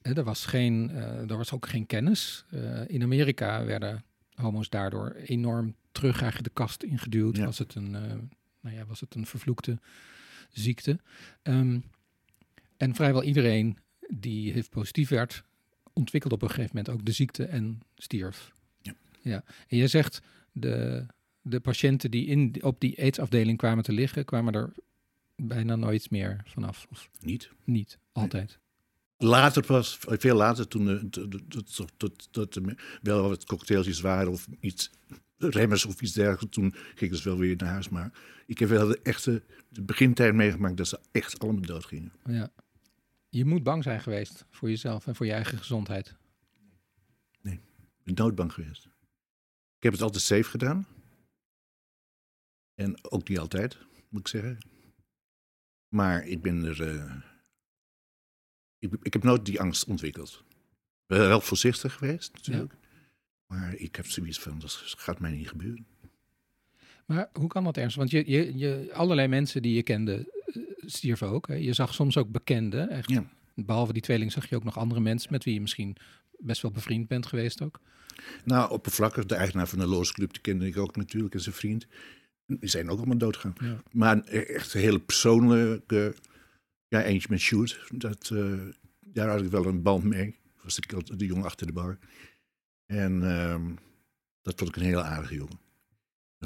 [0.00, 2.44] Eh, Er was, geen, eh, er was ook geen kennis.
[2.50, 7.36] Eh, in Amerika werden homo's daardoor enorm terug eigenlijk de kast ingeduwd.
[7.36, 7.44] Ja.
[7.44, 7.90] Was, het een,
[8.60, 9.78] nou ja, was het een vervloekte
[10.50, 10.98] ziekte.
[11.42, 11.80] Ehm,
[12.76, 15.44] en vrijwel iedereen die HIV positief werd,
[15.92, 18.52] ontwikkelde op een gegeven moment ook de ziekte en stierf.
[19.22, 19.44] Ja.
[19.68, 21.06] En jij zegt, de,
[21.42, 24.72] de patiënten die in, op die AIDS-afdeling kwamen te liggen, kwamen er
[25.36, 26.86] bijna nooit meer vanaf.
[26.90, 27.50] Of Niet.
[27.64, 28.58] niet, altijd.
[29.16, 34.90] Later pas, veel later, toen er wel wat cocktailtjes waren of iets
[35.36, 36.56] remmers of iets dergelijks.
[36.56, 37.88] Toen gingen ze wel weer naar huis.
[37.88, 38.12] Maar
[38.46, 42.12] ik heb wel de echte de begintijd meegemaakt dat ze echt allemaal dood gingen.
[42.24, 42.52] Ja.
[43.28, 46.14] Je moet bang zijn geweest voor jezelf en voor je eigen gezondheid.
[47.42, 48.88] Ik ben doodbang geweest.
[49.80, 50.86] Ik heb het altijd safe gedaan.
[52.74, 54.58] En ook niet altijd, moet ik zeggen.
[55.88, 56.88] Maar ik ben er.
[56.88, 57.16] eh,
[58.78, 60.44] ik, ik heb nooit die angst ontwikkeld.
[60.48, 62.74] Ik ben wel voorzichtig geweest, natuurlijk.
[63.46, 65.86] Maar ik heb zoiets van: dat gaat mij niet gebeuren.
[67.06, 67.94] Maar hoe kan dat ergens?
[67.94, 71.48] Want je, je, je, allerlei mensen die je kende eh, stierven ook.
[71.48, 71.54] Hè?
[71.54, 72.88] Je zag soms ook bekenden.
[72.88, 73.10] Echt.
[73.10, 73.30] Ja.
[73.54, 75.96] Behalve die tweeling zag je ook nog andere mensen met wie je misschien
[76.42, 77.80] best wel bevriend bent geweest ook.
[78.44, 81.54] Nou, oppervlakkig, de eigenaar van de Loos Club, die kende ik ook natuurlijk en zijn
[81.54, 81.86] vriend.
[82.46, 83.54] Die zijn ook allemaal doodgegaan.
[83.60, 83.82] Ja.
[83.92, 86.14] Maar echt een hele persoonlijke.
[86.88, 87.86] Ja, eentje met Sjoerd.
[87.94, 88.58] Dat, eh,
[89.00, 90.38] daar had ik wel een band mee.
[90.62, 91.98] Was ik de jongen achter de bar.
[92.86, 93.74] En ehm,
[94.42, 95.60] dat vond ik een heel aardige jongen.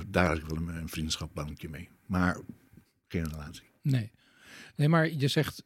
[0.08, 1.88] Daar had ik wel een, een vriendschapbankje mee.
[2.06, 2.40] Maar
[3.08, 3.70] geen relatie.
[3.82, 4.10] Nee.
[4.76, 5.64] Nee, maar je zegt,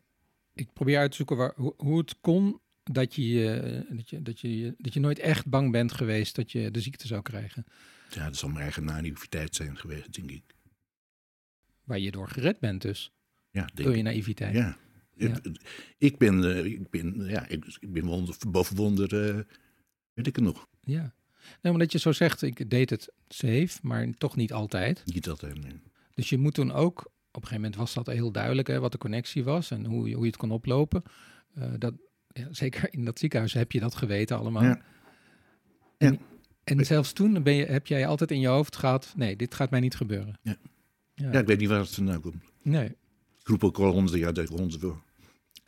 [0.52, 2.60] ik probeer uit te zoeken waar, hoe, hoe het kon
[2.94, 6.52] dat je, eh, dat, je, dat, je, dat je nooit echt bang bent geweest dat
[6.52, 7.64] je de ziekte zou krijgen.
[8.10, 10.42] Ja, dat zal mijn eigen naïviteit zijn geweest, denk ik.
[11.84, 13.12] Waar je door gered bent dus,
[13.50, 14.54] Ja, door je naïviteit.
[14.54, 14.78] Ja.
[15.18, 15.40] Ja.
[15.98, 19.34] Ik, ben, eh, ik ben, ja, ik, ben wonder, boven wonder, eh,
[20.12, 20.68] weet ik het nog.
[20.84, 21.14] Ja.
[21.62, 25.02] Nee, omdat je zo zegt, ik deed het safe, maar toch niet altijd.
[25.04, 25.80] Niet altijd, nee.
[26.14, 28.92] Dus je moet toen ook, op een gegeven moment was dat heel duidelijk, hè, wat
[28.92, 31.02] de connectie was en hoe je, hoe je het kon oplopen.
[31.54, 31.94] Eh, dat,
[32.50, 34.62] zeker in dat ziekenhuis heb je dat geweten allemaal.
[34.62, 34.80] Ja.
[35.98, 36.18] En, Ja.
[36.64, 39.70] en zelfs toen ben je, heb jij altijd in je hoofd gehad, nee, dit gaat
[39.70, 40.38] mij niet gebeuren.
[40.42, 40.56] Ja.
[41.14, 41.32] Ja.
[41.32, 42.42] Ik weet niet waar het vandaan komt.
[42.62, 42.86] Nee,
[43.40, 45.02] Ik roep ook al honderd jaar dat ik honderd wil.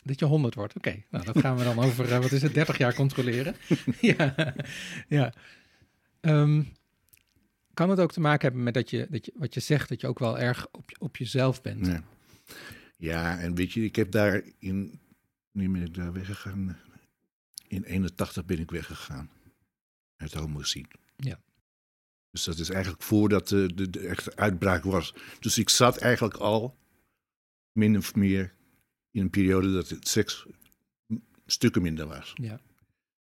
[0.02, 0.76] dat je 100 wordt.
[0.76, 3.54] Oké, nou dat gaan we dan over, eh, wat is het, 30 jaar controleren.
[4.00, 4.54] ja,
[5.08, 5.32] ja.
[6.20, 6.62] Ehm,
[7.74, 10.00] kan het ook te maken hebben met dat je, dat je, wat je zegt, dat
[10.00, 11.86] je ook wel erg op, op jezelf bent?
[11.86, 12.02] Ja.
[12.96, 15.00] ja, en weet je, ik heb daar in,
[15.52, 16.78] nu ben ik daar weggegaan.
[17.68, 19.30] In 81 ben ik weggegaan.
[20.16, 20.94] Uit homoziek.
[21.16, 21.40] Ja.
[22.30, 25.14] Dus dat is eigenlijk voordat de, de, de echte uitbraak was.
[25.40, 26.78] Dus ik zat eigenlijk al,
[27.72, 28.54] min of meer,
[29.10, 30.46] in een periode dat het seks
[31.46, 32.32] stukken minder was.
[32.34, 32.60] Ja.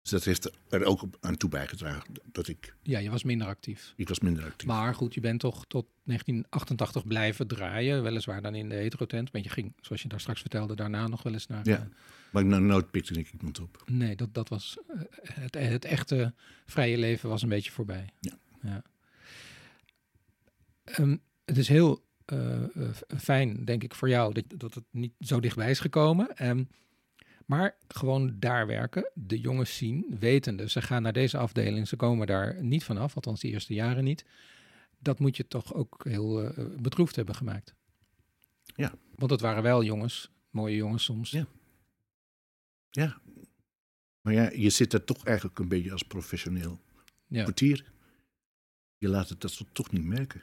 [0.07, 2.15] Dus dat heeft er ook aan toe bijgedragen.
[2.33, 3.93] Dat ik, ja, je was minder actief.
[3.97, 4.67] ik was minder actief.
[4.69, 8.03] Maar goed, je bent toch tot 1988 blijven draaien.
[8.03, 9.31] Weliswaar dan in de heterotent.
[9.31, 11.61] Want je ging, zoals je daar straks vertelde, daarna nog wel eens naar...
[11.69, 11.77] Ja.
[11.77, 11.83] eh,
[12.33, 13.83] Maar ik nou nooit pikte ik iemand op.
[13.87, 14.77] nee, dat, dat was...
[14.89, 15.01] eh,
[15.33, 16.35] het, het echte
[16.67, 18.09] vrije leven was een beetje voorbij.
[18.21, 18.83] Ja.
[20.85, 22.63] Ehm, het is heel eh,
[23.19, 26.37] fijn, denk ik, voor jou dat, dat het niet zo dichtbij is gekomen.
[26.37, 26.65] Ehm,
[27.47, 32.27] maar gewoon daar werken, de jongens zien, wetende, ze gaan naar deze afdeling, ze komen
[32.27, 34.25] daar niet vanaf, althans de eerste jaren niet.
[34.99, 37.75] Dat moet je toch ook heel eh, bedroefd hebben gemaakt.
[38.77, 38.95] Ja.
[39.15, 41.31] Want het waren wel jongens, mooie jongens soms.
[41.31, 41.47] Ja.
[42.91, 43.21] Ja.
[44.21, 46.81] Maar ja, je zit er toch eigenlijk een beetje als professioneel
[47.27, 47.45] Ja.
[47.45, 47.85] portier.
[48.99, 50.43] Je laat het dat toch niet merken.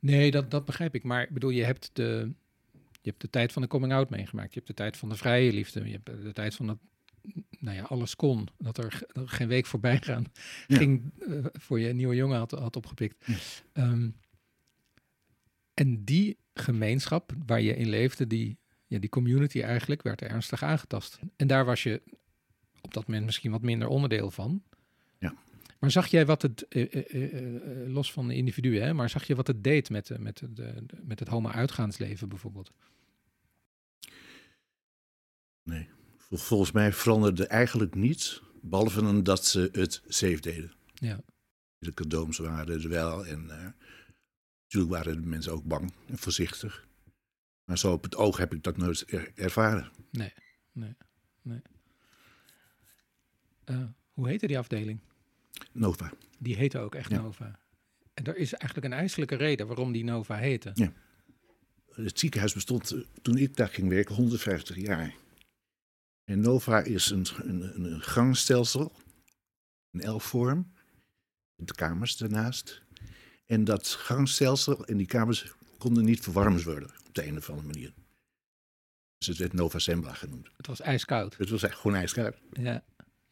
[0.00, 1.02] Nee, dat, dat begrijp ik.
[1.02, 2.32] Maar ik bedoel, je hebt, de,
[3.04, 4.48] je hebt de tijd van de coming-out meegemaakt.
[4.48, 5.84] Je hebt de tijd van de vrije liefde.
[5.84, 6.78] Je hebt de tijd van dat,
[7.58, 8.48] nou ja, alles kon.
[8.58, 10.24] Dat er, dat er geen week voorbij gaan
[10.66, 10.76] Ja.
[10.76, 13.26] ging eh, voor je een nieuwe jongen had, had opgepikt.
[13.26, 13.36] Ja.
[13.72, 14.10] Ehm,
[15.74, 20.62] en die gemeenschap waar je in leefde, die, ja, die community eigenlijk, werd er ernstig
[20.62, 21.18] aangetast.
[21.36, 22.02] En daar was je
[22.80, 24.62] op dat moment misschien wat minder onderdeel van.
[25.18, 25.34] Ja.
[25.84, 29.24] Maar zag jij wat het, eh, eh, eh, los van de individuen, hè, maar zag
[29.26, 32.72] je wat het deed met, met, de, met het homo-uitgaansleven bijvoorbeeld?
[35.62, 35.88] Nee.
[36.16, 38.42] Vol- Volgens mij veranderde eigenlijk niets.
[38.62, 40.72] Behalve dat ze het safe deden.
[40.94, 41.20] Ja.
[41.78, 43.26] De condooms waren er wel.
[43.26, 43.68] En eh,
[44.62, 46.86] natuurlijk waren de mensen ook bang en voorzichtig.
[47.64, 49.90] Maar zo op het oog heb ik dat nooit er- ervaren.
[53.64, 54.98] Eh, hoe heette die afdeling?
[55.72, 56.12] Nova.
[56.38, 57.20] Die heette ook echt Ja.
[57.20, 57.58] Nova.
[58.14, 60.92] En er is eigenlijk een ijselijke reden waarom die Nova heette.
[61.90, 65.14] Het ziekenhuis bestond eh, toen ik daar ging werken 150 jaar.
[66.24, 68.92] En Nova is een, een, een gangstelsel,
[69.90, 70.72] een L-vorm,
[71.56, 72.82] met kamers daarnaast.
[73.46, 77.66] En dat gangstelsel en die kamers konden niet verwarmd worden op de een of andere
[77.66, 77.92] manier.
[79.18, 80.48] Dus het werd Nova Sembla genoemd.
[80.56, 81.36] Het was ijskoud.
[81.36, 82.36] Het was echt gewoon ijskoud.
[82.52, 82.84] Ja.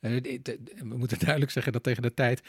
[0.02, 0.20] Eh,
[0.78, 2.42] We moeten duidelijk zeggen dat tegen de tijd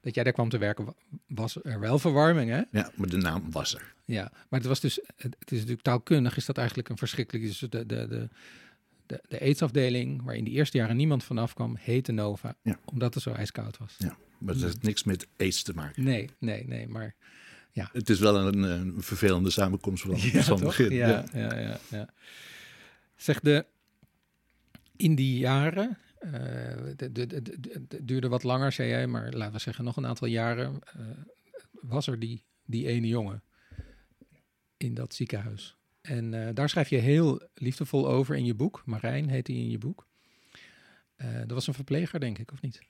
[0.00, 0.94] dat jij daar kwam te werken, wa-
[1.26, 2.62] was er wel verwarming, hè?
[2.70, 3.94] Ja, maar de naam was er.
[4.04, 7.44] Ja, maar het was dus, het het is natuurlijk taalkundig, is dat eigenlijk een verschrikkelijk,
[7.46, 8.28] dus de, de, de,
[9.06, 12.78] de, de aidsafdeling, waar in die eerste jaren niemand vanaf kwam, heette Nova, Ja.
[12.84, 13.94] omdat het zo ijskoud was.
[13.98, 14.16] Ja.
[14.38, 16.04] Maar dat heeft niks met aids te maken.
[16.04, 17.14] Nee, nee, nee, maar
[17.72, 20.90] Het is wel een, een vervelende samenkomst van, ja, van het begin.
[20.92, 22.08] Ja, ja, ja, ja.
[23.16, 23.66] Zeg, de,
[24.96, 26.84] in die jaren, eh,
[27.88, 31.06] het duurde wat langer, zei jij, maar laten we zeggen nog een aantal jaren, eh,
[31.70, 33.42] was er die, die ene jongen
[34.76, 35.76] in dat ziekenhuis.
[36.00, 38.82] En eh, daar schrijf je heel liefdevol over in je boek.
[38.84, 40.06] Marijn heet hij in je boek.
[41.16, 42.82] Eh dat was een verpleger, denk ik, of niet?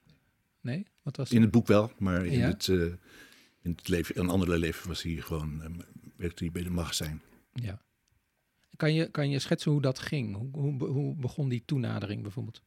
[0.61, 0.87] Nee?
[1.03, 2.47] Wat was In het boek wel, maar in, Ja?
[2.47, 5.85] het, in het leven, een andere leven was hij gewoon,
[6.17, 7.23] werkte hij bij de magazijn.
[7.53, 7.83] Ja.
[8.77, 10.37] Kan je, kan je schetsen hoe dat ging?
[10.37, 12.63] Hoe, hoe, hoe begon die toenadering bijvoorbeeld?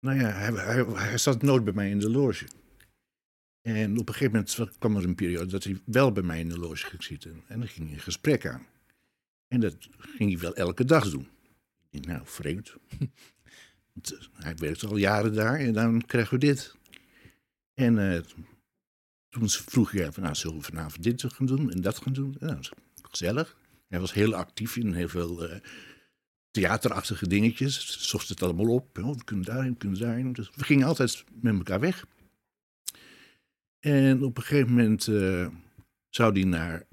[0.00, 2.46] Nou ja, hij, hij, hij zat nooit bij mij in de loge.
[3.62, 6.48] En op een gegeven moment kwam er een periode dat hij wel bij mij in
[6.48, 7.42] de loge ging zitten.
[7.46, 8.66] En dan ging hij een gesprek aan.
[9.48, 11.28] En dat ging hij wel elke dag doen.
[11.90, 12.74] Ik nou, vreemd.
[13.92, 16.76] Want, eh, hij werkt al jaren daar en dan krijgen we dit.
[17.74, 18.20] En eh,
[19.28, 22.36] toen vroeg hij van, nou, zullen we vanavond dit gaan doen en dat gaan doen?
[22.40, 23.56] En dat was gezellig.
[23.88, 25.60] Hij was heel actief in heel veel eh,
[26.50, 28.08] theaterachtige dingetjes.
[28.08, 28.98] Zocht het allemaal op.
[28.98, 30.32] Oh, we kunnen daarheen, we kunnen daarheen.
[30.32, 32.06] Dus we gingen altijd met elkaar weg.
[33.78, 35.48] En op een gegeven moment eh,
[36.08, 36.86] zou hij naar,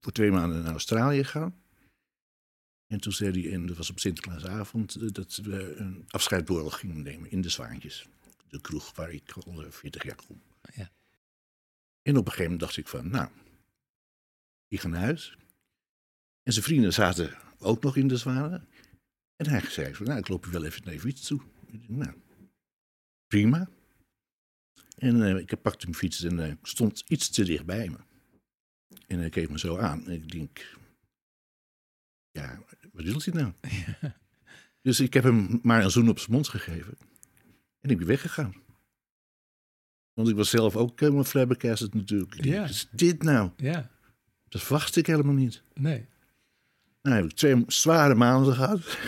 [0.00, 1.62] voor twee maanden naar Australië gaan.
[2.86, 7.02] En toen zei hij, en dat was op Sinterklaasavond, eh, dat we een afscheidsborrel gingen
[7.02, 8.06] nemen in de Zwaantjes.
[8.48, 10.42] De kroeg waar ik al eh, 40 jaar kom.
[10.74, 10.90] Ja.
[12.02, 13.28] En op een gegeven moment dacht ik van, nou,
[14.68, 15.36] ik ga naar huis.
[16.42, 18.68] En zijn vrienden zaten ook nog in de Zwanen.
[19.38, 21.40] En hij zei nou, ik loop je wel even naar fiets toe.
[21.86, 22.12] Nou,
[23.26, 23.68] prima.
[24.96, 27.98] En eh, ik pakte mijn fiets en eh, stond iets te dicht bij me.
[29.06, 30.06] En hij keek me zo aan.
[30.06, 30.76] En ik denk,
[32.30, 33.52] ja, wat wil hij nou?
[34.82, 36.98] Dus ik heb hem maar een zoen op zijn mond gegeven.
[37.80, 38.54] En ik ben weggegaan.
[40.12, 42.44] Want ik was zelf ook helemaal flabbergasted natuurlijk.
[42.44, 42.60] Ja.
[42.60, 43.50] Wat is dit nou?
[43.56, 43.90] Ja,
[44.48, 45.62] Dat verwachtte ik helemaal niet.
[45.74, 46.06] nee.
[47.02, 48.98] Nou heb ik twee zware maanden gehad.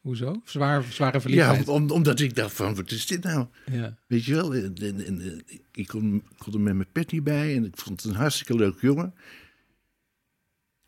[0.00, 0.40] Hoezo?
[0.44, 1.68] Zwaar, zware Ja, verliefdheid.
[1.68, 3.46] om, omdat ik dacht van, wat is dit nou?
[3.70, 7.24] Ja, Weet je wel, en, en, en, ik kon, kon er met mijn pet niet
[7.24, 9.14] bij en ik vond het een hartstikke leuk jongen.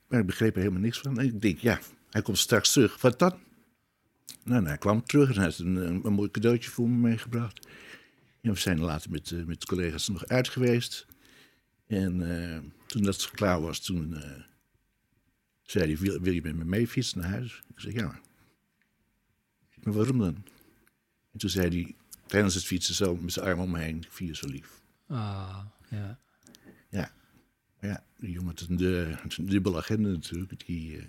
[0.09, 1.19] Maar ik begreep er helemaal niks van.
[1.19, 3.01] En ik denk, ja, hij komt straks terug.
[3.01, 3.35] Wat dan?
[4.45, 7.09] Nou, nou hij kwam terug en hij had een, een, een mooi cadeautje voor me
[7.09, 7.67] meegebracht.
[8.43, 11.07] En we zijn later met, eh, met collega's nog uit geweest.
[11.87, 14.31] En eh, toen dat klaar was, toen eh,
[15.67, 17.63] zei hij, wil, wil je met me mee fietsen naar huis?
[17.75, 18.21] Ik zei, ja.
[19.83, 20.45] Maar waarom dan?
[21.33, 21.95] En toen zei hij,
[22.27, 24.83] tijdens het fietsen zo met zijn arm om me heen, ik vind je zo lief.
[25.07, 26.19] ah, ja.
[27.81, 28.55] Maar ja, die jongen
[29.23, 30.67] had een dubbele agenda natuurlijk.
[30.67, 31.05] Die eh,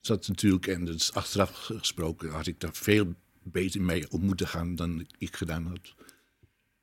[0.00, 4.48] zat natuurlijk, en dat is achteraf gesproken, had ik daar veel beter mee om moeten
[4.48, 5.94] gaan dan ik gedaan had.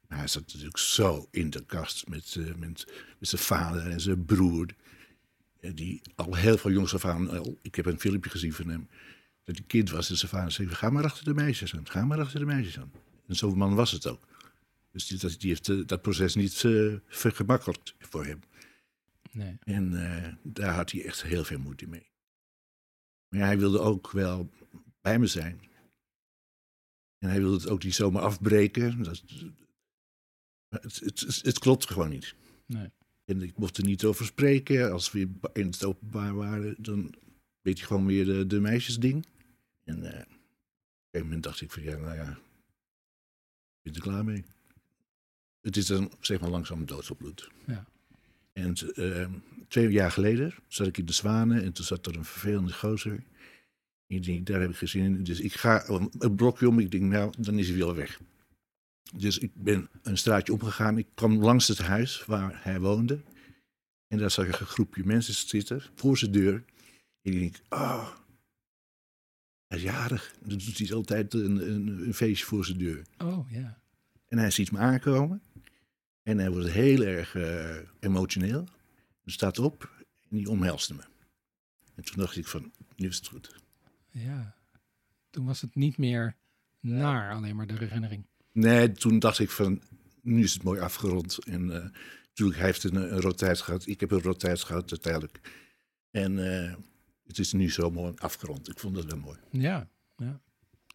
[0.07, 4.01] Maar hij zat natuurlijk zo in de kast met, eh, met, met zijn vader en
[4.01, 4.67] zijn broer.
[5.59, 8.87] Die al heel veel jongs af aan, al- ik heb een filmpje gezien van hem,
[9.43, 12.05] dat hij kind was en zijn vader zei, ga maar achter de meisjes aan, ga
[12.05, 12.91] maar achter de meisjes aan.
[13.27, 14.27] En zo'n man was het ook.
[14.91, 16.53] Dus die, dat- die heeft eh, dat proces niet
[17.07, 18.39] vergemakkelijkt voor hem.
[19.31, 19.57] Nee.
[19.63, 22.09] En eh, daar had hij echt heel veel moeite mee.
[23.29, 24.49] Maar ja, hij wilde ook wel
[25.01, 25.59] bij me zijn.
[27.17, 29.03] En hij wilde het ook niet zomaar afbreken.
[29.03, 29.23] Dat,
[30.69, 32.35] het, het, het klopt gewoon niet.
[32.65, 32.89] Nee.
[33.29, 34.91] En ik mocht er niet over spreken.
[34.91, 37.13] Als we in het openbaar waren, dan
[37.61, 39.25] weet je gewoon weer de, de meisjesding.
[39.83, 40.37] En eh, op een
[41.11, 44.43] gegeven moment dacht ik van ja, nou ja, ik ben er klaar mee.
[45.61, 47.49] Het is dan zeg maar langzaam doodsopbloed.
[47.65, 47.85] Ja.
[48.53, 49.29] En eh,
[49.67, 53.23] twee jaar geleden zat ik in de Zwanen en toen zat er een vervelende gozer.
[54.07, 55.23] Ik denk, daar heb ik in.
[55.23, 56.79] Dus ik ga een blokje om.
[56.79, 58.19] Ik denk, nou, dan is hij weer weg.
[59.15, 60.97] Dus ik ben een straatje omgegaan.
[60.97, 63.23] Ik kwam langs het huis waar hij woonde.
[64.07, 66.63] En daar zag ik een groepje mensen zitten voor zijn deur.
[67.21, 68.15] En ik denk, oh,
[69.67, 70.35] hij is jarig.
[70.39, 73.06] Dan doet hij altijd een, een, een feestje voor zijn deur.
[73.17, 73.81] Oh, ja.
[74.27, 75.41] En hij ziet me aankomen.
[76.23, 78.67] En hij wordt heel erg eh, emotioneel.
[79.23, 81.04] Hij staat op en die omhelste me.
[81.95, 83.56] En toen dacht ik van, nu is het goed.
[84.10, 84.56] Ja.
[85.29, 86.35] Toen was het niet meer
[86.79, 88.25] naar alleen maar de herinnering.
[88.60, 89.81] Nee, toen dacht ik van,
[90.21, 91.37] nu is het mooi afgerond.
[91.45, 91.89] En eh,
[92.27, 93.87] natuurlijk, hij heeft een, een rotatie gehad.
[93.87, 95.39] Ik heb een rotatie gehad uiteindelijk.
[96.12, 96.75] En eh,
[97.25, 98.69] het is nu zo mooi afgerond.
[98.69, 99.37] Ik vond dat wel mooi.
[99.51, 100.41] Ja, ja.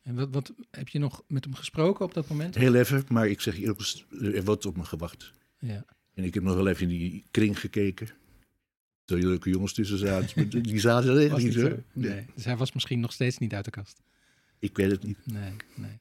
[0.03, 2.55] En wat, wat heb je nog met hem gesproken op dat moment?
[2.55, 5.33] Heel even, maar ik zeg eerlijk, er wordt op me gewacht.
[5.59, 5.85] Ja.
[6.15, 8.09] En ik heb nog wel even in die kring gekeken.
[9.05, 10.49] Er leuke jongens tussen zaten.
[10.63, 11.77] Die zaten er echt niet.
[11.93, 12.27] Nee.
[12.35, 14.03] Dus hij was misschien nog steeds niet uit de kast.
[14.59, 15.19] Ik weet het niet.
[15.27, 16.01] Nee, nee.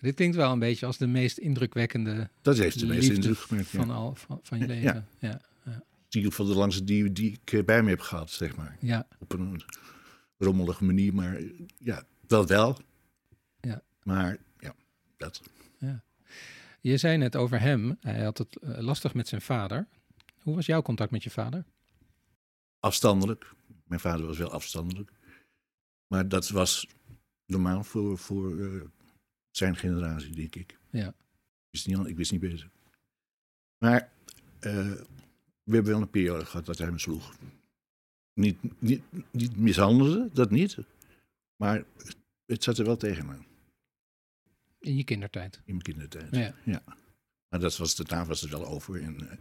[0.00, 3.70] Dit klinkt wel een beetje als de meest indrukwekkende Dat heeft de liefde indruk gemaakt.
[3.70, 3.78] Ja.
[3.78, 4.72] van, al, van, van je Ja.
[4.74, 5.06] leven.
[5.18, 5.40] Ja.
[5.64, 5.72] Ja.
[6.08, 8.76] In ieder geval de langste die, die ik eh, bij me heb gehad, zeg maar.
[8.80, 9.06] ja.
[9.18, 9.62] Op een
[10.38, 11.40] rommelige manier, maar
[11.78, 12.78] ja, dat wel.
[13.60, 13.82] Ja.
[14.02, 14.74] Maar ja,
[15.16, 15.42] dat.
[16.80, 19.86] Je zei net over hem, hij had het eh, lastig met zijn vader.
[20.42, 21.64] Hoe was jouw contact met je vader?
[22.80, 23.52] Afstandelijk.
[23.84, 25.12] Mijn vader was wel afstandelijk.
[26.06, 26.86] Maar dat was
[27.46, 28.80] normaal voor, voor eh,
[29.56, 30.78] zijn generatie, denk ik.
[30.90, 31.08] Ja.
[31.08, 31.14] Ik
[31.70, 32.70] wist niet, ik wist niet beter.
[33.78, 34.10] Maar
[34.60, 34.92] eh,
[35.62, 37.36] we hebben wel een periode gehad dat hij me sloeg.
[38.32, 40.78] Niet, niet, niet mishandelde, dat niet.
[41.56, 41.84] Maar
[42.46, 43.46] het zat er wel tegenaan
[44.78, 45.56] In je kindertijd.
[45.56, 46.54] in mijn kindertijd.
[46.64, 46.82] Ja.
[47.48, 49.02] Maar dat was, daarna was het wel over.
[49.02, 49.38] En, eh,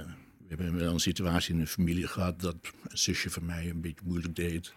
[0.00, 0.06] eh,
[0.38, 2.56] we hebben wel een situatie in de familie gehad dat
[2.88, 4.74] een zusje van mij een beetje moeilijk deed.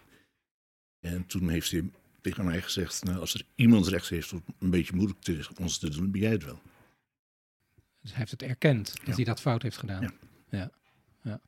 [1.00, 1.90] En toen heeft hij
[2.28, 5.78] tegen mij gezegd, nou, als er iemand recht heeft om een beetje moeilijk tegen ons
[5.78, 6.60] te doen, ben jij het wel.
[8.00, 9.14] Dus hij heeft het erkend dat Ja.
[9.14, 10.02] hij dat fout heeft gedaan.
[10.02, 10.12] Ja.
[10.50, 10.70] Ja.
[11.22, 11.40] ja.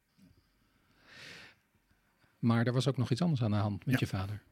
[2.39, 4.01] Maar er was ook nog iets anders aan de hand met Ja.
[4.01, 4.43] je vader.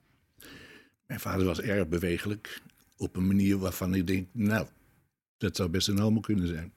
[1.07, 2.61] Mijn vader was erg bewegelijk
[2.97, 4.67] op een manier waarvan ik denk, nou,
[5.37, 6.73] dat zou best een homo kunnen zijn.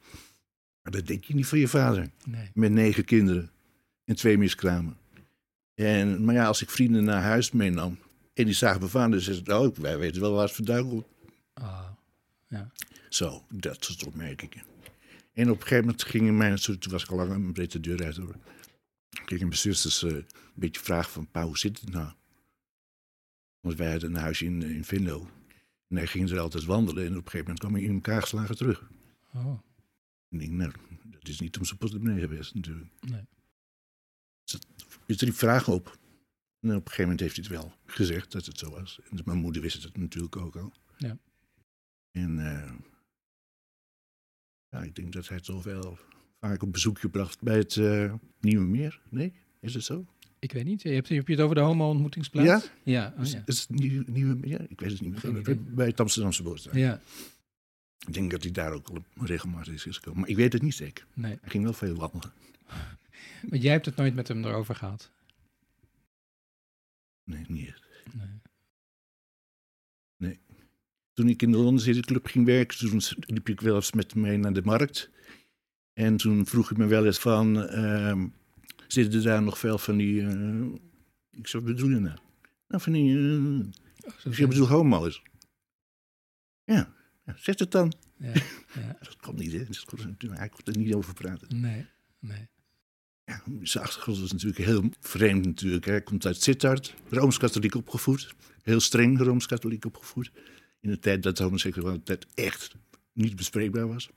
[0.81, 2.09] Maar dat denk je niet van je vader.
[2.25, 2.51] Nee.
[2.53, 3.51] Met negen kinderen
[4.05, 4.97] en twee miskramen.
[5.73, 7.97] En, maar ja, als ik vrienden naar huis meenam
[8.41, 10.89] en die zagen me van, dan zeiden ze, oh, wij weten wel waar het vandaan
[10.89, 11.05] komt.
[11.53, 11.89] Ah,
[12.47, 12.71] ja.
[13.09, 14.63] Zo, dat soort opmerkingen.
[15.33, 17.79] En op een gegeven moment gingen mijn, toen was ik al lang een breed de
[17.79, 18.35] deur uit hoor.
[19.09, 22.11] Gingen mijn zusters een beetje vragen van, pa, hoe zit het nou?
[23.59, 25.29] Want wij hadden een huisje in, in Venlo.
[25.87, 28.21] En hij ging er altijd wandelen en op een gegeven moment kwam hij in elkaar
[28.21, 28.89] geslagen terug.
[29.33, 29.59] Oh,
[30.29, 30.71] En ik nou,
[31.03, 32.89] dat is niet om zijn portemonnee geweest natuurlijk.
[32.99, 33.25] nee.
[35.05, 35.97] Dus er die vragen op.
[36.61, 38.99] En op een gegeven moment heeft hij het wel gezegd dat het zo was.
[39.09, 40.73] En mijn moeder wist het natuurlijk ook al.
[40.97, 41.17] Ja.
[42.11, 42.73] En eh,
[44.69, 45.97] ja, ik denk dat hij toch wel
[46.39, 49.01] vaak op bezoekje bracht bij het eh, Nieuwe Meer.
[49.09, 50.05] Nee, is het zo?
[50.39, 50.81] Ik weet niet.
[50.81, 52.47] Je hebt, heb je het over de homo-ontmoetingsplaats?
[52.47, 52.61] Ja?
[52.83, 53.13] Ja.
[53.17, 53.41] Oh, Is, ja.
[53.45, 54.65] is het Nieuwe, Nieuwe Meer?
[54.69, 55.57] Ik weet het niet meer.
[55.75, 56.67] Bij het Amsterdamse Bos.
[56.71, 57.01] ja.
[58.07, 60.19] Ik denk dat hij daar ook al regelmatig is gekomen.
[60.19, 61.05] Maar ik weet het niet zeker.
[61.13, 61.37] Nee.
[61.41, 62.31] Hij ging wel veel wandelen.
[63.49, 65.11] Maar jij hebt het nooit met hem erover gehad?
[67.23, 67.87] Nee, niet echt.
[70.17, 70.39] Nee.
[71.13, 74.15] Toen ik in de Londen City Club ging werken, toen liep ik wel eens met
[74.15, 75.09] mee naar de markt.
[75.93, 78.27] En toen vroeg ik me wel eens van, ehm,
[78.87, 80.65] zitten daar nog veel van die, eh,
[81.31, 82.17] ik zou bedoelen nou?
[82.67, 83.17] Nou, van die,
[84.05, 85.21] Oh, zo ik bedoel homo's.
[86.63, 86.93] Ja,
[87.25, 87.93] ja, zeg het dan.
[88.17, 88.33] Ja.
[88.73, 88.97] ja.
[88.99, 89.65] Dat komt niet, hè.
[89.65, 91.59] Dat kon- Hij kon er niet over praten.
[91.61, 91.85] Nee.
[92.19, 92.47] Nee.
[93.31, 95.85] Ja, zijn achtergrond was natuurlijk heel vreemd natuurlijk.
[95.85, 98.35] Hij komt uit Sittard, Rooms-Katholiek opgevoed.
[98.63, 100.31] Heel streng Rooms-Katholiek opgevoed.
[100.79, 102.75] In de tijd dat homoseksualiteit echt
[103.13, 104.09] niet bespreekbaar was.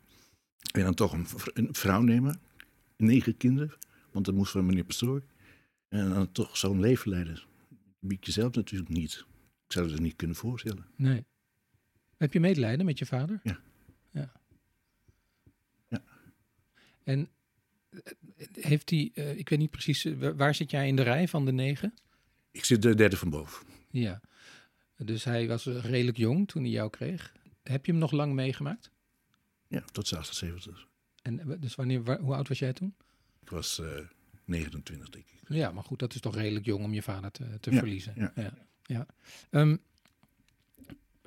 [0.73, 2.41] En dan toch een, vrouw nemen.
[2.97, 3.73] Negen kinderen,
[4.13, 5.23] want dat moest van meneer Pastoor.
[5.89, 7.43] En dan toch zo'n leven leiden.
[7.99, 9.25] Bied jezelf natuurlijk niet.
[9.67, 10.87] Ik zou het niet kunnen voorstellen.
[10.97, 11.25] nee.
[12.17, 13.41] Heb je medelijden met je vader?
[13.43, 13.61] Ja.
[14.11, 14.33] Ja.
[15.89, 16.03] Ja.
[17.05, 17.29] En
[18.61, 21.29] heeft hij, eh, ik weet niet precies, eh, waar- waar zit jij in de rij
[21.29, 21.95] van de negen?
[22.51, 23.67] Ik zit de derde van boven.
[23.91, 24.21] Ja.
[24.97, 27.33] Dus hij was eh, redelijk jong toen hij jou kreeg.
[27.63, 28.91] Heb je hem nog lang meegemaakt?
[29.69, 30.87] Ja, tot zijn 78.
[31.23, 32.95] En dus wanneer, wa- hoe oud was jij toen?
[33.43, 33.87] Ik was eh
[34.45, 35.33] 29, denk ik.
[35.49, 38.13] Ja, maar goed, dat is toch redelijk jong om je vader te, te Ja, verliezen.
[38.17, 38.33] ja.
[38.37, 38.53] ja.
[38.83, 39.07] ja.
[39.51, 39.77] Ehm,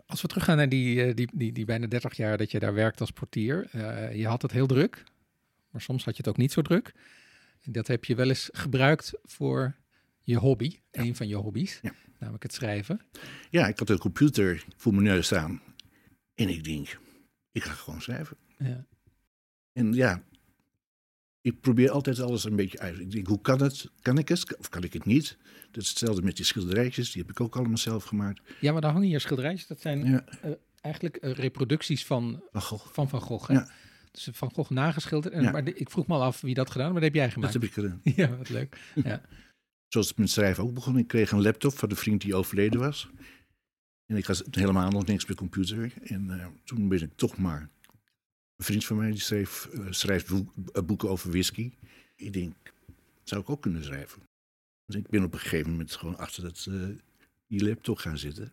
[0.06, 3.02] als we teruggaan naar die, die, die, die bijna 30 jaar dat je daar werkt
[3.02, 3.70] als portier.
[4.18, 5.04] je had het heel druk,
[5.70, 6.94] maar soms had je het ook niet zo druk.
[7.62, 9.76] En dat heb je wel eens gebruikt voor
[10.24, 11.02] je hobby, Ja.
[11.02, 11.94] een van je hobby's, Ja.
[12.20, 13.02] namelijk het schrijven.
[13.50, 15.62] Ja, ik had een computer voor mijn neus staan.
[16.36, 17.00] En ik denk,
[17.52, 18.38] ik ga gewoon schrijven.
[18.58, 18.86] Ja.
[19.74, 20.24] En ja,
[21.42, 23.00] ik probeer altijd alles een beetje uit.
[23.00, 23.90] Ik denk, hoe kan het?
[24.02, 24.58] Kan ik het?
[24.58, 25.38] Of kan ik het niet?
[25.72, 27.12] Dat is hetzelfde met die schilderijtjes.
[27.12, 28.42] Die heb ik ook allemaal zelf gemaakt.
[28.60, 29.68] ja, maar daar hangen hier schilderijtjes.
[29.68, 30.26] Dat zijn Ja,
[30.82, 32.88] eigenlijk eh, reproducties van van Gogh.
[32.94, 33.48] van Van Gogh.
[33.48, 33.54] Hè?
[33.54, 33.70] Ja.
[34.26, 35.34] Dus Van Gogh nageschilderd.
[35.34, 35.52] En, Ja.
[35.52, 37.34] Maar de- ik vroeg me al af wie dat gedaan, maar dat heb jij Dat
[37.34, 37.54] gemaakt.
[37.54, 38.02] heb ik gedaan.
[38.16, 38.92] Ja, wat leuk.
[39.04, 39.22] Ja.
[39.88, 40.98] Zoals het met schrijven ook begon.
[40.98, 43.10] Ik kreeg een laptop van de vriend die overleden was.
[44.06, 45.94] En ik had helemaal nog niks met computer.
[46.04, 47.70] En eh, toen ben ik toch maar...
[48.56, 51.72] Een vriend van mij die schreef, eh, schrijft boek- eh, boeken over whisky.
[52.16, 52.54] Ik denk,
[53.24, 54.22] zou ik ook kunnen schrijven.
[54.86, 56.68] Dus ik ben op een gegeven moment gewoon achter dat,
[57.48, 58.52] die laptop gaan zitten.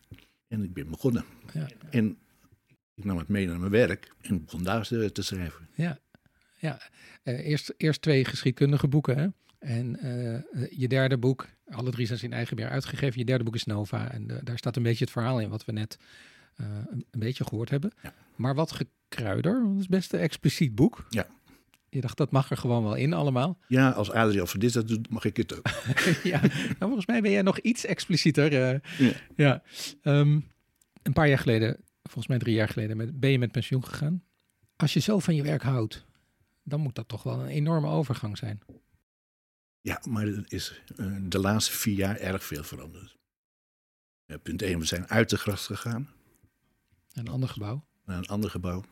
[0.49, 1.25] En ik ben begonnen.
[1.53, 1.69] Ja.
[1.91, 2.19] En
[2.95, 4.13] ik nam het mee naar mijn werk.
[4.21, 5.69] En begon daar te, te schrijven.
[5.75, 5.99] Ja,
[6.59, 6.79] ja.
[7.23, 9.17] Eh, eerst, eerst twee geschiedkundige boeken.
[9.19, 9.27] Hè?
[9.59, 13.19] En eh, eh, je derde boek, alle drie zijn ze in eigen beheer uitgegeven.
[13.19, 14.11] Je derde boek is Nova.
[14.11, 15.99] En eh, daar staat een beetje het verhaal in wat we net
[16.57, 17.93] eh, een, een beetje gehoord hebben.
[18.03, 18.15] Ja.
[18.37, 21.07] Maar wat gekruider, het is best een expliciet boek.
[21.11, 21.27] Ja.
[21.89, 23.59] Je dacht, dat mag er gewoon wel in allemaal.
[23.69, 25.67] Ja, als Adriaan van dit dat doet, mag ik het ook.
[26.33, 28.53] ja, nou, volgens mij ben jij nog iets explicieter.
[28.73, 28.81] eh.
[28.99, 29.13] Ja.
[29.37, 29.63] ja.
[30.03, 30.41] Ehm,
[31.03, 34.25] een paar jaar geleden, volgens mij drie jaar geleden, met, ben je met pensioen gegaan.
[34.77, 36.05] Als je zo van je werk houdt,
[36.63, 38.61] dan moet dat toch wel een enorme overgang zijn.
[39.81, 43.17] Ja, maar er is eh, de laatste vier jaar erg veel veranderd.
[44.43, 46.09] Punt 1, we zijn uit de gracht gegaan
[47.13, 47.85] Een ander gebouw.
[48.05, 48.85] naar een ander gebouw.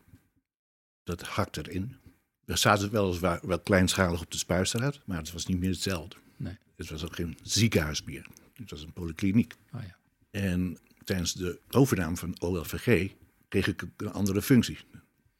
[1.02, 1.96] Dat hakt erin.
[2.44, 6.16] We zaten weliswaar wel kleinschalig op de Spuistraat, maar het was niet meer hetzelfde.
[6.36, 6.58] Nee.
[6.76, 8.26] Het was ook geen ziekenhuis meer.
[8.54, 9.54] Het was een polykliniek.
[9.74, 9.96] Oh ja.
[10.30, 13.10] En tijdens de overname van OLVG
[13.48, 14.78] kreeg ik een andere functie.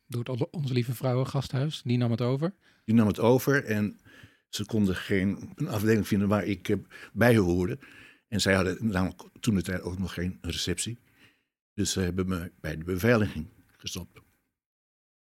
[0.06, 2.54] Door het Onze Lieve Vrouwen Gasthuis, die nam het over.
[2.84, 4.00] Die nam het over en
[4.48, 6.76] ze konden geen een afdeling vinden waar ik eh,
[7.12, 7.78] bij hoorde.
[8.28, 10.98] En zij hadden namelijk toen de tijd ook nog geen receptie.
[11.74, 13.46] Dus ze hebben me bij de beveiliging
[13.76, 14.20] gestopt.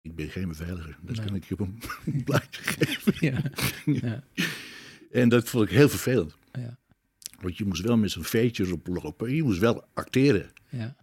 [0.02, 1.26] Ik ben geen beveiliger, dat Nee.
[1.26, 3.14] kan ik je op een blaadje geven.
[3.28, 3.42] Ja.
[3.86, 4.24] ja.
[5.12, 6.36] En dat vond ik heel vervelend.
[6.52, 6.78] Ja.
[7.42, 9.36] Want je moest wel met zo'n veetje erop lopen.
[9.36, 10.52] Je moest wel acteren.
[10.70, 10.96] ja.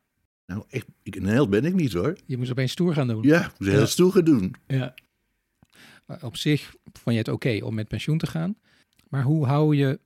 [0.47, 2.17] Nou, echt, ik, een held ben ik niet hoor.
[2.27, 3.23] Je moest opeens stoer gaan doen.
[3.23, 3.87] Ja, moest heel Ja.
[3.87, 4.55] stoer gaan doen.
[4.67, 4.95] Ja.
[6.07, 8.57] Maar op zich vond je het oké om met pensioen te gaan.
[9.09, 10.01] Maar hoe hou je,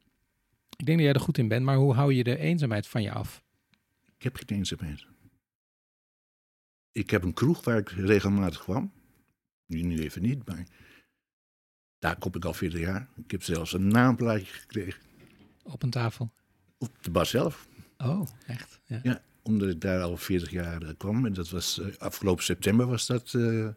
[0.76, 3.02] ik denk dat jij er goed in bent, maar hoe hou je de eenzaamheid van
[3.02, 3.42] je af?
[4.16, 5.06] Ik heb geen eenzaamheid.
[6.92, 8.92] Ik heb een kroeg waar ik regelmatig kwam.
[9.66, 10.66] Nu, nu even niet, maar
[11.98, 13.08] daar kom ik al 40 jaar.
[13.24, 15.02] Ik heb zelfs een naamplaatje gekregen
[15.62, 16.32] Op een tafel.
[16.78, 17.68] op de bar zelf.
[17.98, 18.80] Oh, echt?
[18.84, 19.00] Ja.
[19.02, 21.26] Ja, omdat ik daar al 40 jaar eh, kwam.
[21.26, 23.68] En dat was eh, afgelopen september was dat eh,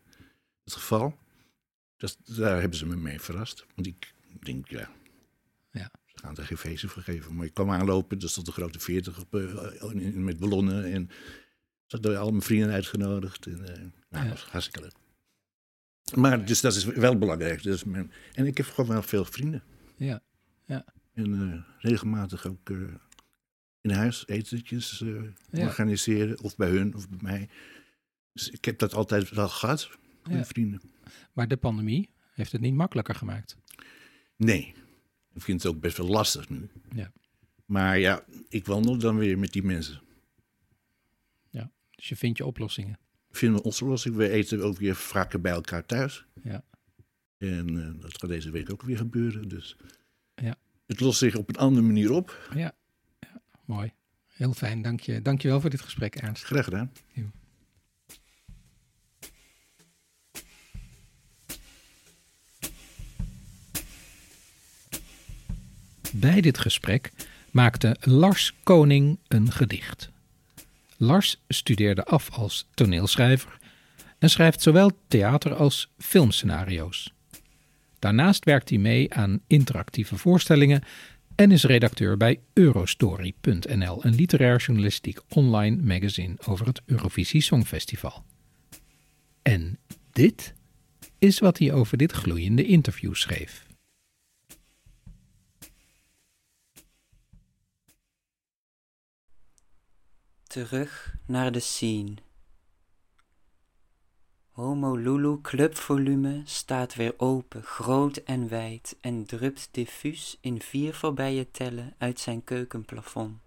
[0.63, 1.17] het geval.
[1.97, 3.65] Dus daar hebben ze me mee verrast.
[3.75, 4.89] Want ik denk, ja,
[5.71, 5.91] Ja.
[6.05, 7.35] ze gaan er geen feestje voor geven.
[7.35, 10.83] Maar ik kwam aanlopen, er stond een grote 40 op, eh, in- met ballonnen.
[10.93, 11.09] En
[11.85, 13.45] ze hadden al mijn vrienden uitgenodigd.
[13.45, 13.73] En, nou,
[14.09, 14.21] Ja.
[14.23, 14.93] dat was hartstikke leuk.
[16.15, 17.63] Maar dus dat is wel belangrijk.
[17.63, 19.63] Dus mijn, en ik heb gewoon wel veel vrienden.
[19.97, 20.21] Ja.
[21.15, 22.77] En eh, regelmatig ook eh,
[23.81, 25.65] in huis etentjes eh, Ja.
[25.65, 26.39] organiseren.
[26.41, 27.49] Of bij hun of bij mij.
[28.33, 29.89] Dus ik heb dat altijd wel gehad.
[30.23, 30.45] Met Ja.
[30.45, 30.81] vrienden.
[31.33, 33.57] Maar de pandemie heeft het niet makkelijker gemaakt.
[34.35, 34.73] Nee.
[35.33, 36.69] Ik vind het ook best wel lastig nu.
[36.95, 37.11] Ja.
[37.65, 40.03] Maar ja, ik wandel dan weer met die mensen.
[41.97, 42.99] Dus je vindt je oplossingen.
[43.31, 44.15] Vinden we onze oplossing.
[44.15, 46.25] We eten ook weer vaker bij elkaar thuis.
[46.43, 46.63] Ja.
[47.37, 49.47] En dat gaat deze week ook weer gebeuren.
[49.47, 49.85] Dus Ja.
[50.85, 52.49] Het lost zich op een andere manier op.
[52.53, 52.75] Ja.
[53.19, 53.41] ja.
[53.65, 53.93] Mooi.
[54.27, 54.81] Heel fijn.
[54.81, 56.43] Dank je, dank je wel voor dit gesprek, Ernst.
[56.43, 56.91] Graag gedaan.
[66.11, 67.11] Bij dit gesprek
[67.51, 70.09] maakte Lars Koning een gedicht.
[70.97, 73.57] Lars studeerde af als toneelschrijver
[74.19, 77.14] en schrijft zowel theater- als filmscenario's.
[78.05, 80.81] Daarnaast werkt hij mee aan interactieve voorstellingen
[81.35, 88.23] en is redacteur bij Eurostory.nl, een literair journalistiek online magazine over het Eurovisie Songfestival.
[89.41, 89.79] En
[90.11, 90.53] dit
[91.19, 93.65] is wat hij over dit gloeiende interview schreef.
[100.43, 102.13] Terug naar de scene.
[104.55, 111.95] Honolulu clubvolume staat weer open, groot en wijd en drupt diffuus in vier voorbije tellen
[111.97, 113.37] uit zijn keukenplafond.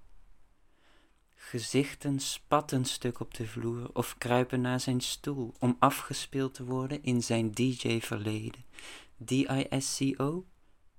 [1.35, 7.03] Gezichten spatten stuk op de vloer of kruipen naar zijn stoel om afgespeeld te worden
[7.03, 8.65] in zijn DJ-verleden.
[9.17, 10.45] DISCO?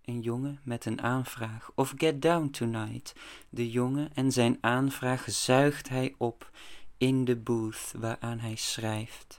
[0.05, 1.71] Een jongen met een aanvraag.
[1.75, 3.15] Of Get Down Tonight.
[3.49, 6.51] De jongen en zijn aanvraag zuigt hij op
[6.97, 9.38] in de booth waaraan hij schrijft.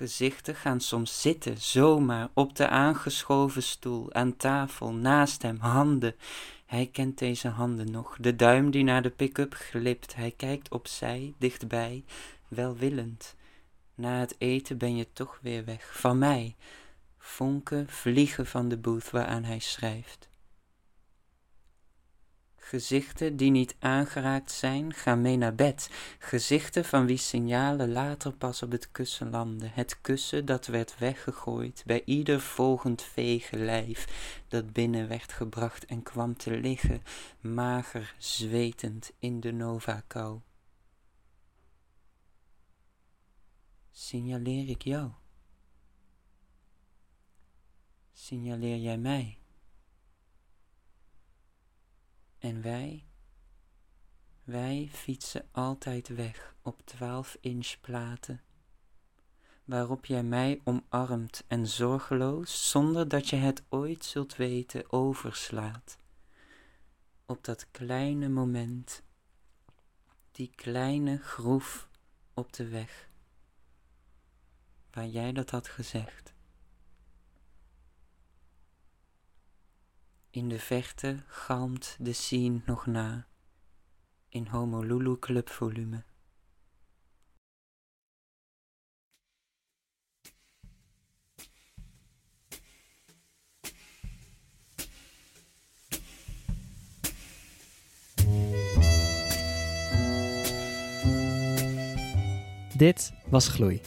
[0.00, 6.14] Gezichten gaan soms zitten, zomaar, op de aangeschoven stoel, aan tafel, naast hem, handen.
[6.66, 10.14] Hij kent deze handen nog, de duim die naar de pick-up glipt.
[10.14, 12.04] Hij kijkt opzij, dichtbij,
[12.48, 13.34] welwillend.
[13.94, 16.56] Na het eten ben je toch weer weg, van mij.
[17.18, 20.29] Vonken vliegen van de booth waaraan hij schrijft.
[22.70, 25.90] Gezichten die niet aangeraakt zijn, gaan mee naar bed.
[26.18, 29.70] Gezichten van wie signalen later pas op het kussen landen.
[29.72, 34.06] Het kussen dat werd weggegooid bij ieder volgend vege lijf
[34.48, 37.02] dat binnen werd gebracht en kwam te liggen,
[37.40, 40.40] mager, zwetend in de nova-kou.
[43.90, 45.10] Signaleer ik jou?
[48.12, 49.39] Signaleer jij mij?
[52.40, 53.04] En wij?
[54.44, 58.40] Wij fietsen altijd weg op 12-inch platen,
[59.64, 65.98] waarop jij mij omarmt en zorgeloos, zonder dat je het ooit zult weten, overslaat.
[67.26, 69.02] Op dat kleine moment,
[70.30, 71.88] die kleine groef
[72.34, 73.08] op de weg,
[74.90, 76.34] waar jij dat had gezegd.
[80.32, 83.26] In de verte galmt de scene nog na
[84.28, 86.04] in Honolulu Club volume.
[102.76, 103.80] Dit was Gloei.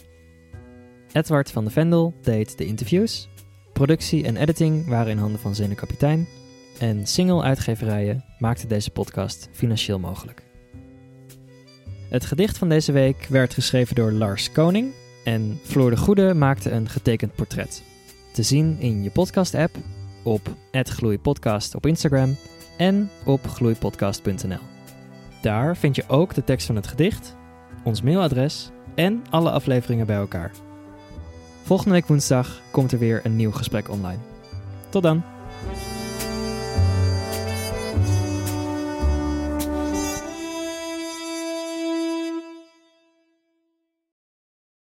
[1.12, 3.30] Edward van de Vendel deed de interviews.
[3.74, 6.28] Productie en editing waren in handen van Zenuwkapitein.
[6.80, 10.44] En single-uitgeverijen maakten deze podcast financieel mogelijk.
[12.10, 14.94] Het gedicht van deze week werd geschreven door Lars Koning.
[15.24, 17.84] En Floor de Goede maakte een getekend portret.
[18.34, 19.76] Te zien in je podcast-app,
[20.24, 22.36] op @gloeipodcast op Instagram
[22.78, 24.62] en op gloeipodcast.nl.
[25.42, 27.36] Daar vind je ook de tekst van het gedicht,
[27.84, 30.52] ons mailadres en alle afleveringen bij elkaar.
[31.64, 34.20] Volgende week woensdag komt er weer een nieuw gesprek online.
[34.90, 35.33] Tot dan!